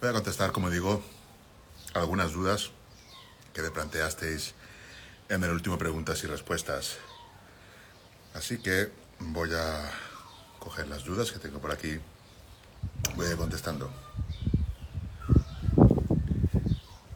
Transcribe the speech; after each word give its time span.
Voy 0.00 0.08
a 0.08 0.12
contestar, 0.14 0.50
como 0.50 0.70
digo, 0.70 1.02
algunas 1.92 2.32
dudas 2.32 2.70
que 3.52 3.60
me 3.60 3.70
planteasteis 3.70 4.54
en 5.28 5.44
el 5.44 5.50
último 5.50 5.76
preguntas 5.76 6.24
y 6.24 6.26
respuestas. 6.26 6.96
Así 8.32 8.62
que 8.62 8.90
voy 9.18 9.50
a 9.52 9.90
coger 10.58 10.88
las 10.88 11.04
dudas 11.04 11.32
que 11.32 11.38
tengo 11.38 11.58
por 11.60 11.70
aquí. 11.70 12.00
Voy 13.14 13.26
a 13.26 13.32
ir 13.32 13.36
contestando. 13.36 13.92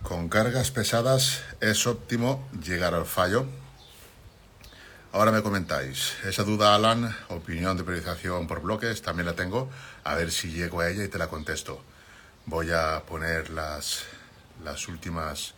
Con 0.02 0.28
cargas 0.28 0.70
pesadas 0.70 1.40
es 1.62 1.86
óptimo 1.86 2.46
llegar 2.62 2.92
al 2.92 3.06
fallo. 3.06 3.46
Ahora 5.10 5.32
me 5.32 5.42
comentáis, 5.42 6.16
esa 6.26 6.44
duda, 6.44 6.74
Alan, 6.74 7.16
opinión 7.30 7.78
de 7.78 7.84
priorización 7.84 8.46
por 8.46 8.60
bloques, 8.60 9.00
también 9.00 9.24
la 9.24 9.34
tengo. 9.34 9.70
A 10.02 10.16
ver 10.16 10.30
si 10.30 10.50
llego 10.50 10.80
a 10.80 10.90
ella 10.90 11.02
y 11.02 11.08
te 11.08 11.16
la 11.16 11.28
contesto. 11.28 11.82
Voy 12.46 12.70
a 12.70 13.02
poner 13.06 13.50
las, 13.50 14.04
las 14.62 14.88
últimas 14.88 15.54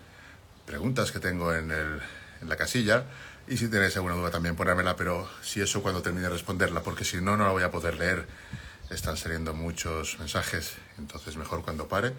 preguntas 0.67 1.11
que 1.11 1.19
tengo 1.19 1.53
en, 1.53 1.71
el, 1.71 2.01
en 2.41 2.49
la 2.49 2.57
casilla 2.57 3.05
y 3.49 3.57
si 3.57 3.69
tenéis 3.69 3.97
alguna 3.97 4.17
duda 4.17 4.31
también 4.31 4.57
ponérmela, 4.57 4.97
pero 4.97 5.29
si 5.43 5.61
eso 5.61 5.83
cuando 5.83 6.03
termine 6.03 6.25
de 6.25 6.33
responderla, 6.33 6.83
porque 6.83 7.05
si 7.05 7.21
no, 7.21 7.37
no 7.37 7.45
la 7.45 7.51
voy 7.51 7.63
a 7.63 7.71
poder 7.71 7.97
leer. 7.97 8.27
Están 8.91 9.17
saliendo 9.17 9.53
muchos 9.53 10.19
mensajes, 10.21 10.75
entonces 10.97 11.37
mejor 11.37 11.63
cuando 11.65 11.89
pare 11.89 12.13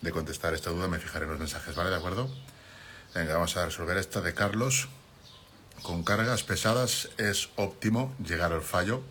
de 0.00 0.10
contestar 0.10 0.54
esta 0.54 0.70
duda 0.70 0.88
me 0.88 0.98
fijaré 0.98 1.24
en 1.24 1.30
los 1.30 1.38
mensajes, 1.38 1.76
¿vale? 1.76 1.90
¿De 1.90 1.96
acuerdo? 1.96 2.28
Venga, 3.14 3.34
vamos 3.34 3.56
a 3.56 3.64
resolver 3.64 3.96
esta 3.96 4.20
de 4.20 4.34
Carlos. 4.34 4.88
Con 5.82 6.02
cargas 6.02 6.42
pesadas 6.42 7.08
es 7.18 7.50
óptimo 7.56 8.14
llegar 8.24 8.52
al 8.52 8.62
fallo. 8.62 9.02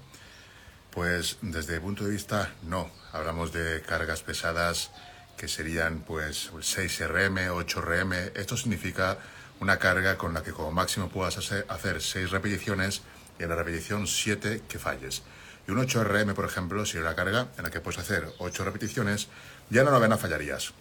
Pues 0.97 1.37
desde 1.43 1.75
el 1.75 1.81
punto 1.81 2.05
de 2.05 2.09
vista, 2.09 2.55
no. 2.63 2.89
Hablamos 3.13 3.53
de 3.53 3.83
cargas 3.83 4.23
pesadas 4.23 4.89
que 5.37 5.47
serían 5.47 5.99
pues 5.99 6.49
6 6.59 7.07
RM, 7.07 7.51
8 7.51 7.81
RM. 7.81 8.13
Esto 8.33 8.57
significa 8.57 9.19
una 9.59 9.77
carga 9.77 10.17
con 10.17 10.33
la 10.33 10.41
que 10.41 10.53
como 10.53 10.71
máximo 10.71 11.09
puedas 11.09 11.37
hacer 11.37 12.01
6 12.01 12.31
repeticiones 12.31 13.03
y 13.37 13.43
en 13.43 13.49
la 13.49 13.55
repetición 13.55 14.07
7 14.07 14.63
que 14.67 14.79
falles. 14.79 15.21
Y 15.67 15.71
un 15.71 15.87
8RM, 15.87 16.33
por 16.33 16.45
ejemplo, 16.45 16.83
sería 16.83 17.05
la 17.05 17.15
carga 17.15 17.49
en 17.59 17.63
la 17.65 17.69
que 17.69 17.79
puedes 17.79 17.99
hacer 17.99 18.33
8 18.39 18.65
repeticiones, 18.65 19.27
ya 19.69 19.81
en 19.81 19.85
la 19.85 19.91
novena 19.91 20.17
fallarías. 20.17 20.73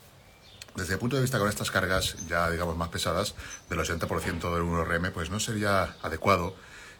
Desde 0.76 0.94
el 0.94 0.98
punto 0.98 1.16
de 1.16 1.22
vista 1.22 1.38
con 1.38 1.50
estas 1.50 1.70
cargas 1.70 2.26
ya 2.26 2.50
digamos 2.50 2.74
más 2.78 2.88
pesadas, 2.88 3.34
del 3.68 3.80
80% 3.80 4.54
del 4.54 4.62
1RM, 4.62 5.12
pues 5.12 5.28
no 5.28 5.40
sería 5.40 5.94
adecuado 6.00 6.56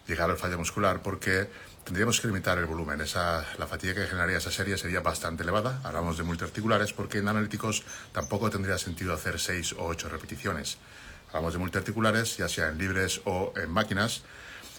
llegar 0.07 0.29
al 0.29 0.37
fallo 0.37 0.57
muscular 0.57 1.01
porque 1.01 1.49
tendríamos 1.87 2.19
que 2.19 2.27
limitar 2.27 2.57
el 2.57 2.65
volumen. 2.65 2.99
Esa, 2.99 3.45
la 3.57 3.65
fatiga 3.65 3.93
que 3.93 4.07
generaría 4.07 4.39
esa 4.39 4.51
serie 4.51 4.77
sería 4.77 4.99
bastante 4.99 5.43
elevada. 5.43 5.79
Hablamos 5.85 6.17
de 6.17 6.23
multiarticulares 6.23 6.91
porque 6.91 7.19
en 7.19 7.29
analíticos 7.29 7.83
tampoco 8.11 8.49
tendría 8.49 8.77
sentido 8.77 9.13
hacer 9.13 9.39
6 9.39 9.73
o 9.79 9.85
8 9.85 10.09
repeticiones. 10.09 10.77
Hablamos 11.29 11.53
de 11.53 11.59
multiarticulares, 11.59 12.35
ya 12.35 12.49
sea 12.49 12.67
en 12.67 12.77
libres 12.77 13.21
o 13.23 13.53
en 13.55 13.71
máquinas, 13.71 14.23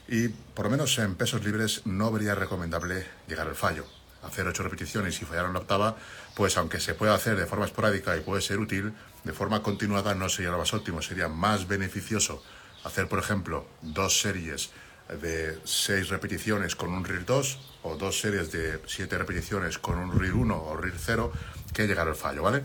y 0.07 0.29
por 0.29 0.67
lo 0.67 0.71
menos 0.71 0.99
en 0.99 1.15
pesos 1.15 1.43
libres 1.45 1.81
no 1.87 2.13
vería 2.13 2.35
recomendable 2.35 3.07
llegar 3.27 3.49
al 3.49 3.55
fallo. 3.55 3.87
Hacer 4.23 4.47
ocho 4.47 4.63
repeticiones 4.63 5.23
y 5.23 5.25
fallar 5.25 5.47
en 5.47 5.55
la 5.55 5.61
octava, 5.61 5.97
pues 6.35 6.59
aunque 6.59 6.79
se 6.79 6.93
pueda 6.93 7.15
hacer 7.15 7.37
de 7.37 7.47
forma 7.47 7.65
esporádica 7.65 8.17
y 8.19 8.21
puede 8.21 8.43
ser 8.43 8.59
útil, 8.59 8.93
de 9.25 9.33
forma 9.33 9.63
continuada 9.63 10.15
no 10.15 10.29
sería 10.29 10.51
lo 10.51 10.59
más 10.59 10.75
óptimo. 10.75 11.01
Sería 11.01 11.29
más 11.29 11.69
beneficioso 11.69 12.43
hacer, 12.85 13.09
por 13.09 13.19
ejemplo, 13.19 13.67
dos 13.81 14.21
series 14.21 14.71
de 15.09 15.59
seis 15.65 16.09
repeticiones 16.09 16.77
con 16.77 16.91
un 16.91 17.05
RIR 17.05 17.25
2 17.25 17.59
o 17.83 17.97
dos 17.97 18.21
series 18.21 18.53
de 18.53 18.81
siete 18.87 19.17
repeticiones 19.17 19.79
con 19.79 19.99
un 19.99 20.19
RIR 20.19 20.35
1 20.35 20.57
o 20.57 20.77
RIR 20.77 20.95
0 20.99 21.33
que 21.73 21.87
llegar 21.87 22.09
al 22.09 22.17
fallo, 22.17 22.43
¿vale? 22.43 22.63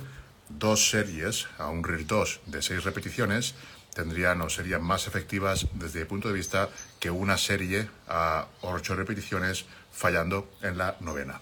Dos 0.49 0.89
series 0.89 1.47
a 1.57 1.69
un 1.69 1.83
RIR 1.83 2.05
2 2.05 2.41
de 2.47 2.61
seis 2.61 2.83
repeticiones 2.83 3.55
tendrían 3.93 4.41
o 4.41 4.49
serían 4.49 4.83
más 4.83 5.07
efectivas 5.07 5.67
desde 5.73 6.01
el 6.01 6.07
punto 6.07 6.27
de 6.27 6.33
vista 6.33 6.69
que 6.99 7.11
una 7.11 7.37
serie 7.37 7.89
a 8.07 8.47
ocho 8.61 8.95
repeticiones 8.95 9.65
fallando 9.91 10.49
en 10.61 10.77
la 10.77 10.97
novena. 10.99 11.39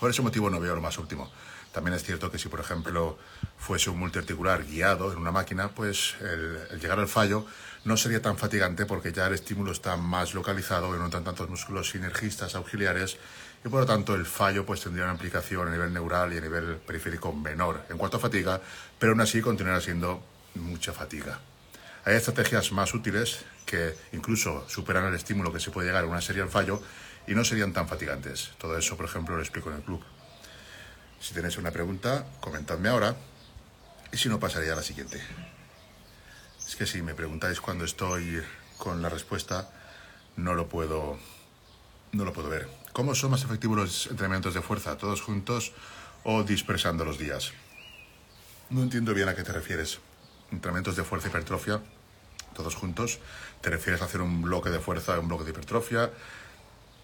Por 0.00 0.10
ese 0.10 0.22
motivo 0.22 0.50
no 0.50 0.60
veo 0.60 0.74
lo 0.74 0.80
más 0.80 0.98
último. 0.98 1.30
También 1.72 1.94
es 1.94 2.04
cierto 2.04 2.30
que 2.30 2.38
si, 2.38 2.48
por 2.48 2.60
ejemplo, 2.60 3.18
fuese 3.58 3.90
un 3.90 3.98
multiarticular 3.98 4.64
guiado 4.64 5.12
en 5.12 5.18
una 5.18 5.32
máquina, 5.32 5.68
pues 5.68 6.14
el, 6.20 6.78
llegar 6.80 6.98
al 6.98 7.08
fallo 7.08 7.46
no 7.84 7.96
sería 7.96 8.20
tan 8.20 8.36
fatigante 8.36 8.86
porque 8.86 9.12
ya 9.12 9.26
el 9.26 9.34
estímulo 9.34 9.72
está 9.72 9.96
más 9.96 10.34
localizado 10.34 10.94
y 10.94 10.98
no 10.98 11.06
están 11.06 11.24
tantos 11.24 11.48
músculos 11.48 11.90
sinergistas 11.90 12.54
auxiliares 12.54 13.16
y 13.64 13.68
por 13.68 13.80
lo 13.80 13.86
tanto 13.86 14.14
el 14.14 14.26
fallo 14.26 14.66
pues 14.66 14.80
tendría 14.80 15.04
una 15.04 15.14
implicación 15.14 15.68
a 15.68 15.70
nivel 15.70 15.92
neural 15.92 16.32
y 16.32 16.38
a 16.38 16.40
nivel 16.40 16.76
periférico 16.76 17.32
menor 17.32 17.86
en 17.88 17.98
cuanto 17.98 18.16
a 18.16 18.20
fatiga, 18.20 18.60
pero 18.98 19.12
aún 19.12 19.20
así 19.20 19.40
continuará 19.40 19.80
siendo 19.80 20.22
mucha 20.54 20.92
fatiga. 20.92 21.38
Hay 22.04 22.14
estrategias 22.14 22.70
más 22.72 22.94
útiles 22.94 23.44
que 23.64 23.96
incluso 24.12 24.64
superan 24.68 25.06
el 25.06 25.14
estímulo 25.14 25.52
que 25.52 25.58
se 25.58 25.70
puede 25.70 25.88
llegar 25.88 26.04
a 26.04 26.06
una 26.06 26.20
serie 26.20 26.42
al 26.42 26.50
fallo 26.50 26.80
y 27.26 27.34
no 27.34 27.44
serían 27.44 27.72
tan 27.72 27.88
fatigantes. 27.88 28.52
Todo 28.58 28.78
eso, 28.78 28.96
por 28.96 29.06
ejemplo, 29.06 29.34
lo 29.34 29.42
explico 29.42 29.70
en 29.70 29.76
el 29.76 29.82
club. 29.82 30.02
Si 31.20 31.34
tenéis 31.34 31.56
una 31.58 31.72
pregunta, 31.72 32.26
comentadme 32.40 32.88
ahora 32.88 33.16
y 34.12 34.16
si 34.16 34.28
no, 34.28 34.40
pasaría 34.40 34.72
a 34.72 34.76
la 34.76 34.82
siguiente. 34.82 35.20
Es 36.66 36.76
que 36.76 36.86
si 36.86 37.02
me 37.02 37.14
preguntáis 37.14 37.60
cuando 37.60 37.84
estoy 37.84 38.42
con 38.78 39.02
la 39.02 39.08
respuesta, 39.08 39.70
no 40.36 40.54
lo 40.54 40.68
puedo, 40.68 41.18
no 42.12 42.24
lo 42.24 42.32
puedo 42.32 42.48
ver. 42.48 42.68
¿Cómo 42.92 43.14
son 43.14 43.30
más 43.30 43.44
efectivos 43.44 43.76
los 43.76 44.06
entrenamientos 44.06 44.54
de 44.54 44.62
fuerza? 44.62 44.96
¿Todos 44.98 45.22
juntos 45.22 45.72
o 46.24 46.42
dispersando 46.42 47.04
los 47.04 47.18
días? 47.18 47.52
No 48.70 48.82
entiendo 48.82 49.14
bien 49.14 49.28
a 49.28 49.34
qué 49.34 49.42
te 49.42 49.52
refieres. 49.52 49.98
¿Entrenamientos 50.50 50.96
de 50.96 51.04
fuerza 51.04 51.28
y 51.28 51.30
hipertrofia? 51.30 51.80
todos 52.56 52.74
juntos, 52.74 53.18
te 53.60 53.70
refieres 53.70 54.00
a 54.00 54.06
hacer 54.06 54.22
un 54.22 54.42
bloque 54.42 54.70
de 54.70 54.80
fuerza, 54.80 55.20
un 55.20 55.28
bloque 55.28 55.44
de 55.44 55.50
hipertrofia, 55.50 56.10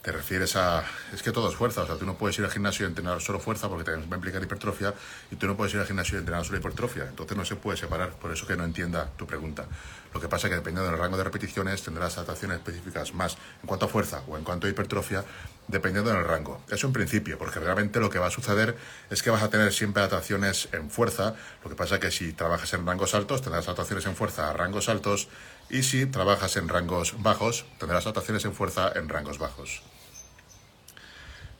te 0.02 0.10
refieres 0.10 0.56
a... 0.56 0.84
Es 1.12 1.22
que 1.22 1.30
todo 1.30 1.48
es 1.48 1.54
fuerza, 1.54 1.82
o 1.82 1.86
sea, 1.86 1.96
tú 1.96 2.04
no 2.04 2.16
puedes 2.16 2.36
ir 2.38 2.44
al 2.44 2.50
gimnasio 2.50 2.84
y 2.84 2.88
entrenar 2.88 3.20
solo 3.20 3.38
fuerza 3.38 3.68
porque 3.68 3.84
también 3.84 4.10
va 4.10 4.14
a 4.14 4.18
implicar 4.18 4.42
hipertrofia 4.42 4.92
y 5.30 5.36
tú 5.36 5.46
no 5.46 5.56
puedes 5.56 5.72
ir 5.74 5.80
al 5.80 5.86
gimnasio 5.86 6.16
y 6.16 6.20
entrenar 6.20 6.44
solo 6.44 6.58
hipertrofia, 6.58 7.04
entonces 7.08 7.36
no 7.36 7.44
se 7.44 7.54
puede 7.54 7.78
separar, 7.78 8.10
por 8.10 8.32
eso 8.32 8.46
que 8.46 8.56
no 8.56 8.64
entienda 8.64 9.08
tu 9.16 9.26
pregunta. 9.26 9.66
Lo 10.12 10.20
que 10.20 10.28
pasa 10.28 10.48
es 10.48 10.50
que 10.50 10.56
dependiendo 10.56 10.90
del 10.90 10.98
rango 10.98 11.16
de 11.16 11.24
repeticiones 11.24 11.82
tendrás 11.82 12.16
adaptaciones 12.16 12.58
específicas 12.58 13.14
más 13.14 13.38
en 13.62 13.66
cuanto 13.66 13.86
a 13.86 13.88
fuerza 13.88 14.22
o 14.26 14.36
en 14.36 14.42
cuanto 14.42 14.66
a 14.66 14.70
hipertrofia, 14.70 15.24
dependiendo 15.68 16.12
del 16.12 16.24
rango. 16.24 16.60
Eso 16.68 16.88
en 16.88 16.92
principio, 16.92 17.38
porque 17.38 17.60
realmente 17.60 18.00
lo 18.00 18.10
que 18.10 18.18
va 18.18 18.26
a 18.26 18.30
suceder 18.30 18.76
es 19.08 19.22
que 19.22 19.30
vas 19.30 19.42
a 19.42 19.50
tener 19.50 19.72
siempre 19.72 20.02
adaptaciones 20.02 20.68
en 20.72 20.90
fuerza, 20.90 21.36
lo 21.62 21.70
que 21.70 21.76
pasa 21.76 21.94
es 21.94 22.00
que 22.00 22.10
si 22.10 22.32
trabajas 22.32 22.72
en 22.74 22.84
rangos 22.84 23.14
altos 23.14 23.40
tendrás 23.40 23.66
adaptaciones 23.66 24.04
en 24.06 24.16
fuerza 24.16 24.50
a 24.50 24.52
rangos 24.52 24.88
altos 24.88 25.28
y 25.70 25.84
si 25.84 26.06
trabajas 26.06 26.56
en 26.56 26.68
rangos 26.68 27.14
bajos 27.22 27.64
tendrás 27.78 28.04
adaptaciones 28.04 28.44
en 28.44 28.52
fuerza 28.52 28.92
en 28.94 29.08
rangos 29.08 29.38
bajos. 29.38 29.82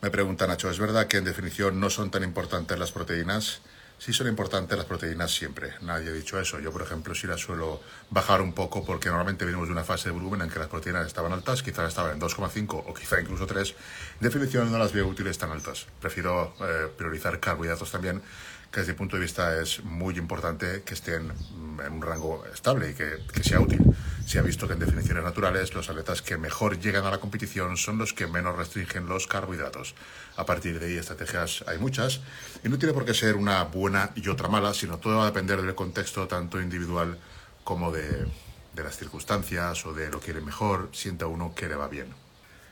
Me 0.03 0.11
pregunta 0.11 0.49
Nacho, 0.49 0.69
¿es 0.69 0.81
verdad 0.81 1.07
que 1.07 1.19
en 1.19 1.25
definición 1.25 1.79
no 1.79 1.89
son 1.89 2.11
tan 2.11 2.25
importantes 2.25 2.77
las 2.77 2.91
proteínas? 2.91 3.61
Sí 3.99 4.13
son 4.13 4.27
importantes 4.27 4.77
las 4.77 4.85
proteínas 4.85 5.33
siempre, 5.33 5.75
nadie 5.81 6.09
ha 6.09 6.13
dicho 6.13 6.41
eso. 6.41 6.59
Yo, 6.59 6.73
por 6.73 6.83
ejemplo, 6.83 7.15
sí 7.15 7.29
las 7.29 7.39
suelo 7.39 7.81
bajar 8.11 8.43
un 8.43 8.53
poco 8.53 8.85
porque 8.85 9.11
normalmente 9.11 9.45
venimos 9.45 9.69
de 9.69 9.73
una 9.75 9.85
fase 9.85 10.09
de 10.09 10.15
volumen 10.15 10.43
en 10.43 10.51
que 10.51 10.59
las 10.59 10.67
proteínas 10.67 11.07
estaban 11.07 11.33
altas, 11.33 11.63
quizás 11.63 11.87
estaban 11.87 12.15
en 12.15 12.21
2,5 12.21 12.83
o 12.85 12.93
quizá 12.93 13.21
incluso 13.21 13.47
3. 13.47 13.77
En 14.21 14.23
definición 14.23 14.73
no 14.73 14.79
las 14.79 14.93
veo 14.93 15.07
útiles 15.07 15.39
tan 15.39 15.53
altas. 15.53 15.87
Prefiero 16.01 16.57
eh, 16.61 16.89
priorizar 16.99 17.39
carbohidratos 17.39 17.93
también 17.93 18.23
que 18.73 18.81
desde 18.81 18.93
mi 18.93 18.99
punto 18.99 19.17
de 19.17 19.23
vista 19.23 19.61
es 19.61 19.85
muy 19.85 20.17
importante 20.17 20.83
que 20.83 20.95
estén 20.95 21.31
en 21.31 21.93
un 21.93 22.01
rango 22.01 22.45
estable 22.47 22.91
y 22.91 22.95
que, 22.95 23.19
que, 23.33 23.45
sea 23.45 23.61
útil. 23.61 23.83
Se 24.27 24.39
ha 24.39 24.43
visto 24.43 24.67
que 24.67 24.73
en 24.73 24.79
definiciones 24.79 25.23
naturales 25.23 25.75
los 25.75 25.91
atletas 25.91 26.23
que 26.23 26.39
mejor 26.39 26.81
llegan 26.81 27.05
a 27.05 27.11
la 27.11 27.19
competición 27.19 27.77
son 27.77 27.99
los 27.99 28.15
que 28.15 28.27
menos 28.27 28.57
restringen 28.57 29.07
los 29.07 29.27
carbohidratos. 29.27 29.95
A 30.37 30.47
partir 30.47 30.81
de 30.81 30.87
ahí 30.87 30.97
estrategias 30.97 31.65
hay 31.67 31.79
muchas 31.79 32.21
y 32.65 32.71
no 32.71 32.79
tiene 32.79 32.95
por 32.95 33.05
qué 33.05 33.13
ser 33.13 33.37
una 33.37 33.63
buena 33.65 34.11
y 34.15 34.27
otra 34.29 34.49
mala, 34.49 34.73
sino 34.73 34.99
todo 34.99 35.19
va 35.19 35.25
a 35.25 35.27
depender 35.27 35.61
del 35.61 35.75
contexto 35.75 36.27
tanto 36.27 36.59
individual 36.59 37.19
como 37.65 37.93
de, 37.93 38.27
de 38.75 38.83
las 38.83 38.97
circunstancias 38.97 39.85
o 39.85 39.93
de 39.93 40.11
lo 40.11 40.19
que 40.19 40.27
quiere 40.27 40.41
mejor, 40.41 40.89
sienta 40.93 41.27
uno 41.27 41.55
que 41.55 41.69
le 41.69 41.75
va 41.75 41.89
bien. 41.89 42.07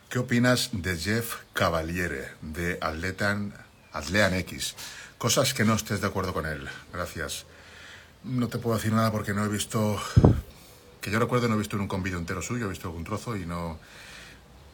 ¿Qué 0.08 0.18
opinas 0.18 0.70
de 0.72 0.96
Jeff 0.96 1.36
Cavaliere, 1.52 2.32
de 2.40 2.78
Atletan, 2.80 3.54
Atlean 3.92 4.34
X? 4.34 4.74
Cosas 5.20 5.52
que 5.52 5.66
no 5.66 5.74
estés 5.74 6.00
de 6.00 6.06
acuerdo 6.06 6.32
con 6.32 6.46
él. 6.46 6.66
Gracias. 6.94 7.44
No 8.24 8.48
te 8.48 8.56
puedo 8.56 8.78
decir 8.78 8.94
nada 8.94 9.12
porque 9.12 9.34
no 9.34 9.44
he 9.44 9.48
visto... 9.48 10.00
Que 11.02 11.10
yo 11.10 11.18
recuerdo 11.18 11.46
no 11.46 11.56
he 11.56 11.58
visto 11.58 11.76
nunca 11.76 11.94
un 11.96 12.02
vídeo 12.02 12.16
entero 12.16 12.40
suyo, 12.40 12.64
he 12.64 12.68
visto 12.70 12.88
algún 12.88 13.04
trozo 13.04 13.36
y 13.36 13.44
no... 13.44 13.78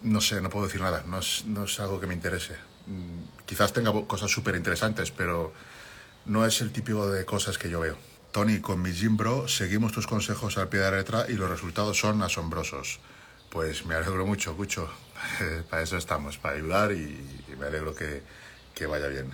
No 0.02 0.20
sé, 0.20 0.40
no 0.40 0.48
puedo 0.48 0.66
decir 0.66 0.80
nada. 0.80 1.02
No 1.04 1.18
es, 1.18 1.46
no 1.46 1.64
es 1.64 1.80
algo 1.80 1.98
que 1.98 2.06
me 2.06 2.14
interese. 2.14 2.54
Mm, 2.86 3.44
quizás 3.44 3.72
tenga 3.72 3.90
cosas 4.06 4.30
súper 4.30 4.54
interesantes, 4.54 5.10
pero 5.10 5.52
no 6.26 6.46
es 6.46 6.60
el 6.60 6.70
típico 6.70 7.10
de 7.10 7.24
cosas 7.24 7.58
que 7.58 7.68
yo 7.68 7.80
veo. 7.80 7.96
Tony, 8.30 8.60
con 8.60 8.80
mi 8.80 8.92
Jimbro 8.92 9.48
seguimos 9.48 9.90
tus 9.90 10.06
consejos 10.06 10.58
al 10.58 10.68
pie 10.68 10.78
de 10.78 10.92
la 10.92 10.98
letra 10.98 11.26
y 11.28 11.32
los 11.32 11.50
resultados 11.50 11.98
son 11.98 12.22
asombrosos. 12.22 13.00
Pues 13.50 13.84
me 13.84 13.96
alegro 13.96 14.24
mucho, 14.24 14.56
Cucho. 14.56 14.88
para 15.70 15.82
eso 15.82 15.96
estamos, 15.96 16.38
para 16.38 16.54
ayudar 16.54 16.92
y, 16.92 17.20
me 17.58 17.66
alegro 17.66 17.96
que, 17.96 18.22
que 18.76 18.86
vaya 18.86 19.08
bien. 19.08 19.32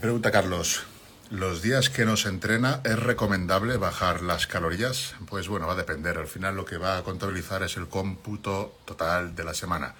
Pregunta 0.00 0.30
Carlos. 0.30 0.84
¿Los 1.30 1.60
días 1.60 1.90
que 1.90 2.04
nos 2.04 2.24
entrena 2.24 2.80
es 2.84 2.98
recomendable 2.98 3.76
bajar 3.76 4.22
las 4.22 4.46
calorías? 4.46 5.14
Pues 5.28 5.48
bueno, 5.48 5.66
va 5.66 5.74
a 5.74 5.76
depender. 5.76 6.16
Al 6.16 6.26
final 6.26 6.56
lo 6.56 6.64
que 6.64 6.78
va 6.78 6.96
a 6.96 7.02
contabilizar 7.02 7.62
es 7.62 7.76
el 7.76 7.88
cómputo 7.88 8.78
total 8.84 9.34
de 9.34 9.44
la 9.44 9.54
semana. 9.54 9.94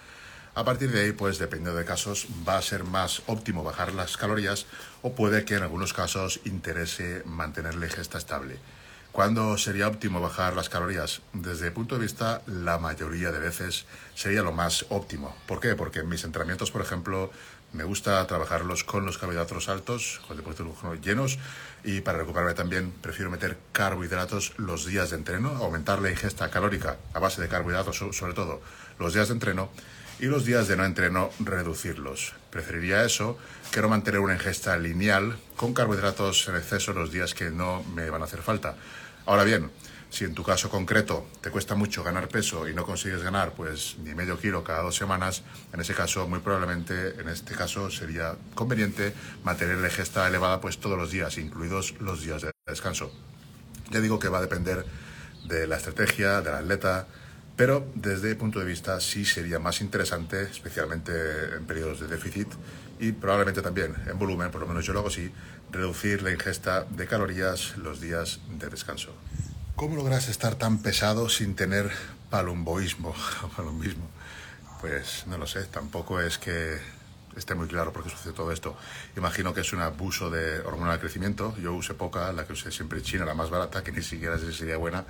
A 0.55 0.65
partir 0.65 0.91
de 0.91 1.03
ahí, 1.03 1.13
pues 1.13 1.39
dependiendo 1.39 1.79
de 1.79 1.85
casos, 1.85 2.27
va 2.49 2.57
a 2.57 2.63
ser 2.63 2.85
más 2.85 3.23
óptimo 3.27 3.63
bajar 3.63 3.93
las 3.93 4.17
calorías 4.17 4.67
o 5.03 5.15
puede 5.15 5.45
que 5.45 5.57
en 5.57 5.63
algunos 5.63 5.93
casos 5.93 6.41
interese 6.45 7.23
mantener 7.27 7.75
la 7.75 7.87
ingesta 7.87 8.19
estable. 8.19 8.59
¿Cuándo 9.13 9.59
sería 9.59 9.89
óptimo 9.89 10.21
bajar 10.21 10.55
las 10.55 10.69
calorías? 10.69 11.23
Desde 11.33 11.69
el 11.69 11.73
punto 11.73 11.97
de 11.97 12.03
vista, 12.03 12.43
la 12.47 12.79
mayoría 12.79 13.33
de 13.33 13.41
veces 13.41 13.87
sería 14.15 14.43
lo 14.43 14.53
más 14.53 14.87
óptimo. 14.91 15.35
¿Por 15.47 15.61
qué? 15.61 15.75
Porque 15.75 16.01
en 16.01 16.09
mis 16.09 16.25
entrenamientos, 16.25 16.71
por 16.71 16.83
ejemplo, 16.83 17.33
me 17.73 17.85
gusta 17.85 18.25
trabajarlos 18.27 18.85
con 18.85 19.05
los 19.05 19.19
carbohidratos 19.19 19.69
altos, 19.69 20.21
con 20.29 20.37
depósitos 20.37 20.69
llenos, 21.03 21.39
y 21.85 22.01
para 22.01 22.19
recuperarme 22.19 22.55
también 22.55 22.93
prefiero 23.03 23.31
meter 23.31 23.59
carbohidratos 23.73 24.53
los 24.57 24.87
días 24.87 25.11
de 25.11 25.17
entreno, 25.17 25.51
aumentar 25.57 26.01
la 26.01 26.11
ingesta 26.11 26.51
calórica 26.51 26.97
a 27.13 27.19
base 27.19 27.43
de 27.43 27.49
carbohidratos, 27.49 27.97
sobre 28.13 28.35
todo 28.35 28.61
los 28.99 29.15
días 29.15 29.29
de 29.29 29.35
entreno, 29.35 29.71
y 30.21 30.27
los 30.27 30.45
días 30.45 30.67
de 30.67 30.77
no 30.77 30.85
entreno 30.85 31.31
reducirlos. 31.39 32.35
Preferiría 32.51 33.05
eso 33.05 33.39
que 33.71 33.81
no 33.81 33.89
mantener 33.89 34.21
una 34.21 34.35
ingesta 34.35 34.77
lineal 34.77 35.39
con 35.57 35.75
carbohidratos 35.75 36.49
en 36.49 36.57
exceso 36.57 36.93
los 36.93 37.13
días 37.13 37.35
que 37.35 37.51
no 37.51 37.85
me 37.95 38.11
van 38.11 38.23
a 38.23 38.25
hacer 38.25 38.43
falta. 38.43 38.75
Ahora 39.29 39.45
bien, 39.45 39.71
si 40.09 40.25
en 40.25 40.35
tu 40.35 40.43
caso 40.43 40.71
concreto 40.71 41.27
te 41.43 41.51
cuesta 41.51 41.75
mucho 41.75 42.03
ganar 42.03 42.29
peso 42.29 42.67
y 42.67 42.73
no 42.73 42.87
consigues 42.87 43.23
ganar 43.23 43.53
pues 43.53 43.97
ni 44.03 44.15
medio 44.15 44.39
kilo 44.39 44.65
cada 44.65 44.81
dos 44.81 44.97
semanas, 44.97 45.43
en 45.71 45.81
ese 45.81 45.93
caso 45.93 46.27
muy 46.27 46.39
probablemente 46.39 47.21
en 47.21 47.29
este 47.29 47.55
caso 47.55 47.91
sería 47.91 48.37
conveniente 48.55 49.13
mantener 49.45 49.77
la 49.77 49.89
ingesta 49.89 50.27
elevada 50.27 50.63
pues 50.63 50.79
todos 50.79 50.97
los 50.97 51.11
días, 51.11 51.37
incluidos 51.37 52.01
los 52.01 52.23
días 52.23 52.41
de 52.41 52.53
descanso. 52.67 53.13
Ya 53.91 54.01
digo 54.01 54.19
que 54.19 54.29
va 54.31 54.39
a 54.39 54.41
depender 54.41 54.87
de 55.45 55.67
la 55.67 55.77
estrategia, 55.77 56.41
del 56.41 56.55
atleta, 56.55 57.07
pero 57.59 57.85
desde 57.97 58.31
el 58.31 58.37
punto 58.37 58.61
de 58.61 58.65
vista 58.65 59.01
sí 59.01 59.25
sería 59.25 59.59
más 59.59 59.81
interesante, 59.81 60.43
especialmente 60.43 61.11
en 61.57 61.67
periodos 61.67 61.99
de 61.99 62.07
déficit 62.07 62.47
y 63.01 63.11
probablemente 63.11 63.63
también 63.63 63.97
en 64.07 64.17
volumen, 64.17 64.53
por 64.53 64.61
lo 64.61 64.69
menos 64.69 64.87
yo 64.87 64.93
lo 64.93 65.01
hago 65.01 65.09
así, 65.09 65.33
reducir 65.73 66.23
la 66.23 66.31
ingesta 66.31 66.85
de 66.85 67.09
calorías 67.09 67.77
los 67.77 68.01
días 68.01 68.39
de 68.61 68.69
descanso. 68.69 69.13
¿Cómo 69.75 69.97
logras 69.97 70.29
estar 70.29 70.55
tan 70.55 70.79
pesado 70.83 71.29
sin 71.29 71.57
tener 71.57 71.91
palumboísmo? 72.31 73.13
Palumbismo. 73.57 74.09
Pues 74.81 75.25
no 75.27 75.37
lo 75.37 75.49
sé, 75.49 75.65
tampoco 75.65 76.21
es 76.21 76.39
que 76.39 76.79
esté 77.37 77.57
muy 77.57 77.67
claro 77.67 77.93
por 77.93 78.05
qué 78.05 78.11
sucede 78.11 78.35
todo 78.35 78.53
esto. 78.53 78.77
Imagino 79.17 79.53
que 79.53 79.63
es 79.63 79.73
un 79.73 79.81
abuso 79.81 80.31
de 80.31 80.61
hormona 80.61 80.93
de 80.93 81.01
crecimiento. 81.01 81.57
Yo 81.59 81.75
usé 81.75 81.95
poca, 81.95 82.33
la 82.33 82.47
que 82.47 82.53
usé 82.53 82.71
siempre 82.71 83.03
China, 83.03 83.25
la 83.25 83.35
más 83.35 83.51
barata, 83.51 83.83
que 83.83 83.91
ni 83.91 84.03
siquiera 84.03 84.39
sería 84.39 84.77
buena 84.77 85.05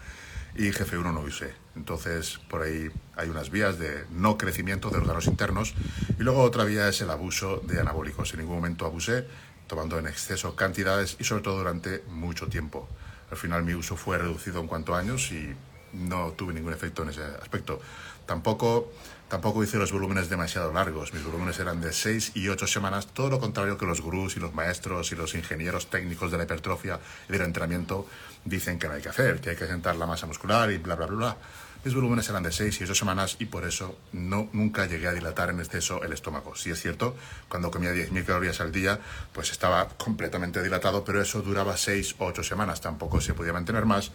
y 0.59 0.73
jefe 0.73 0.99
1 0.99 1.13
no 1.13 1.21
usé. 1.21 1.55
Entonces, 1.77 2.41
por 2.51 2.63
ahí 2.63 2.91
hay 3.17 3.29
unas 3.31 3.51
vías 3.51 3.79
de 3.79 4.05
no 4.11 4.37
crecimiento 4.37 4.91
de 4.91 4.99
órganos 4.99 5.29
internos 5.29 5.75
y 6.19 6.23
luego 6.25 6.43
otra 6.43 6.65
vía 6.65 6.89
es 6.89 7.01
el 7.01 7.11
abuso 7.11 7.63
de 7.65 7.81
anabólicos. 7.81 8.35
En 8.35 8.41
ningún 8.41 8.57
momento 8.57 8.85
abusé, 8.85 9.25
tomando 9.69 9.99
en 10.01 10.09
exceso 10.09 10.57
cantidades 10.57 11.17
y 11.21 11.25
sobre 11.25 11.43
todo 11.43 11.59
durante 11.59 12.03
mucho 12.09 12.49
tiempo. 12.49 12.89
Al 13.31 13.37
final 13.37 13.63
mi 13.63 13.75
uso 13.75 13.97
fue 13.97 14.19
reducido 14.19 14.61
en 14.61 14.67
cuanto 14.67 14.97
a 14.97 14.99
años 14.99 15.31
y 15.31 15.55
no 15.93 16.33
tuve 16.33 16.53
ningún 16.53 16.73
efecto 16.73 17.05
en 17.05 17.11
ese 17.11 17.23
aspecto. 17.23 17.81
Tampoco, 18.29 18.93
tampoco 19.31 19.65
hice 19.65 19.79
los 19.79 19.91
volúmenes 19.91 20.29
demasiado 20.29 20.71
largos. 20.71 21.15
Mis 21.15 21.25
volúmenes 21.25 21.59
eran 21.61 21.81
de 21.81 21.95
6 21.95 22.33
y 22.35 22.49
8 22.49 22.67
semanas, 22.67 23.07
todo 23.07 23.31
lo 23.31 23.41
contrario 23.41 23.79
que 23.79 23.87
los 23.87 24.03
gurús 24.03 24.37
y 24.37 24.41
los 24.41 24.53
maestros 24.53 25.13
y 25.13 25.17
los 25.17 25.35
ingenieros 25.35 25.89
técnicos 25.89 26.31
de 26.31 26.37
la 26.37 26.45
hipertrofia 26.45 27.01
y 27.27 27.33
del 27.33 27.41
entrenamiento 27.41 28.07
dicen 28.45 28.79
que 28.79 28.87
no 28.87 28.93
hay 28.93 29.01
que 29.01 29.09
hacer, 29.09 29.41
que 29.41 29.49
hay 29.51 29.57
que 29.57 29.67
sentar 29.67 29.97
la 29.97 30.05
masa 30.05 30.27
muscular 30.27 30.71
y 30.71 30.77
bla, 30.77 30.95
bla, 30.95 31.07
bla, 31.07 31.17
bla. 31.17 31.37
Mis 31.83 31.95
volúmenes 31.95 32.29
eran 32.29 32.43
de 32.43 32.53
6 32.53 32.83
y 32.83 32.85
8 32.85 32.95
semanas 32.95 33.37
y 33.39 33.47
por 33.47 33.65
eso 33.65 33.97
no, 34.13 34.51
nunca 34.53 34.85
llegué 34.85 35.09
a 35.09 35.13
dilatar 35.13 35.49
en 35.49 35.61
exceso 35.61 36.03
el 36.03 36.13
estómago. 36.13 36.55
Sí 36.55 36.69
es 36.69 36.83
cierto, 36.83 37.17
cuando 37.49 37.71
comía 37.71 37.95
10.000 37.95 38.27
calorías 38.27 38.61
al 38.61 38.73
día, 38.73 39.01
pues 39.33 39.53
estaba 39.53 39.89
completamente 39.89 40.63
dilatado, 40.63 41.03
pero 41.03 41.23
eso 41.23 41.41
duraba 41.41 41.79
6 41.79 42.17
o 42.19 42.27
8 42.27 42.43
semanas, 42.43 42.83
tampoco 42.83 43.23
se 43.23 43.33
podía 43.33 43.55
mantener 43.55 43.87
más 43.87 44.13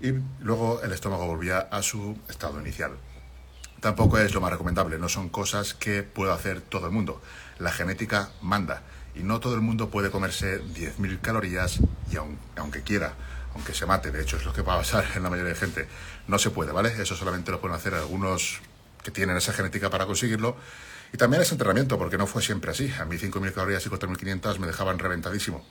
y 0.00 0.14
luego 0.40 0.82
el 0.82 0.90
estómago 0.90 1.28
volvía 1.28 1.60
a 1.60 1.80
su 1.82 2.18
estado 2.28 2.60
inicial 2.60 2.98
tampoco 3.82 4.16
es 4.18 4.32
lo 4.32 4.40
más 4.40 4.52
recomendable, 4.52 4.96
no 4.96 5.08
son 5.08 5.28
cosas 5.28 5.74
que 5.74 6.04
pueda 6.04 6.32
hacer 6.34 6.60
todo 6.60 6.86
el 6.86 6.92
mundo. 6.92 7.20
La 7.58 7.72
genética 7.72 8.30
manda 8.40 8.84
y 9.14 9.24
no 9.24 9.40
todo 9.40 9.56
el 9.56 9.60
mundo 9.60 9.90
puede 9.90 10.10
comerse 10.10 10.62
10.000 10.62 11.20
calorías 11.20 11.80
y 12.10 12.16
aunque 12.56 12.82
quiera, 12.82 13.14
aunque 13.54 13.74
se 13.74 13.84
mate, 13.84 14.12
de 14.12 14.22
hecho 14.22 14.36
es 14.36 14.44
lo 14.44 14.52
que 14.52 14.62
va 14.62 14.74
a 14.74 14.78
pasar 14.78 15.04
en 15.16 15.24
la 15.24 15.30
mayoría 15.30 15.52
de 15.52 15.58
gente, 15.58 15.88
no 16.28 16.38
se 16.38 16.50
puede, 16.50 16.70
¿vale? 16.70 16.94
Eso 16.96 17.16
solamente 17.16 17.50
lo 17.50 17.60
pueden 17.60 17.76
hacer 17.76 17.94
algunos 17.94 18.60
que 19.02 19.10
tienen 19.10 19.36
esa 19.36 19.52
genética 19.52 19.90
para 19.90 20.06
conseguirlo. 20.06 20.56
Y 21.12 21.18
también 21.18 21.42
es 21.42 21.50
entrenamiento, 21.50 21.98
porque 21.98 22.16
no 22.16 22.26
fue 22.26 22.40
siempre 22.40 22.70
así. 22.70 22.90
A 22.98 23.04
mí 23.04 23.16
5.000 23.16 23.52
calorías 23.52 23.84
y 23.84 23.90
4.500 23.90 24.58
me 24.58 24.66
dejaban 24.68 24.98
reventadísimo 25.00 25.66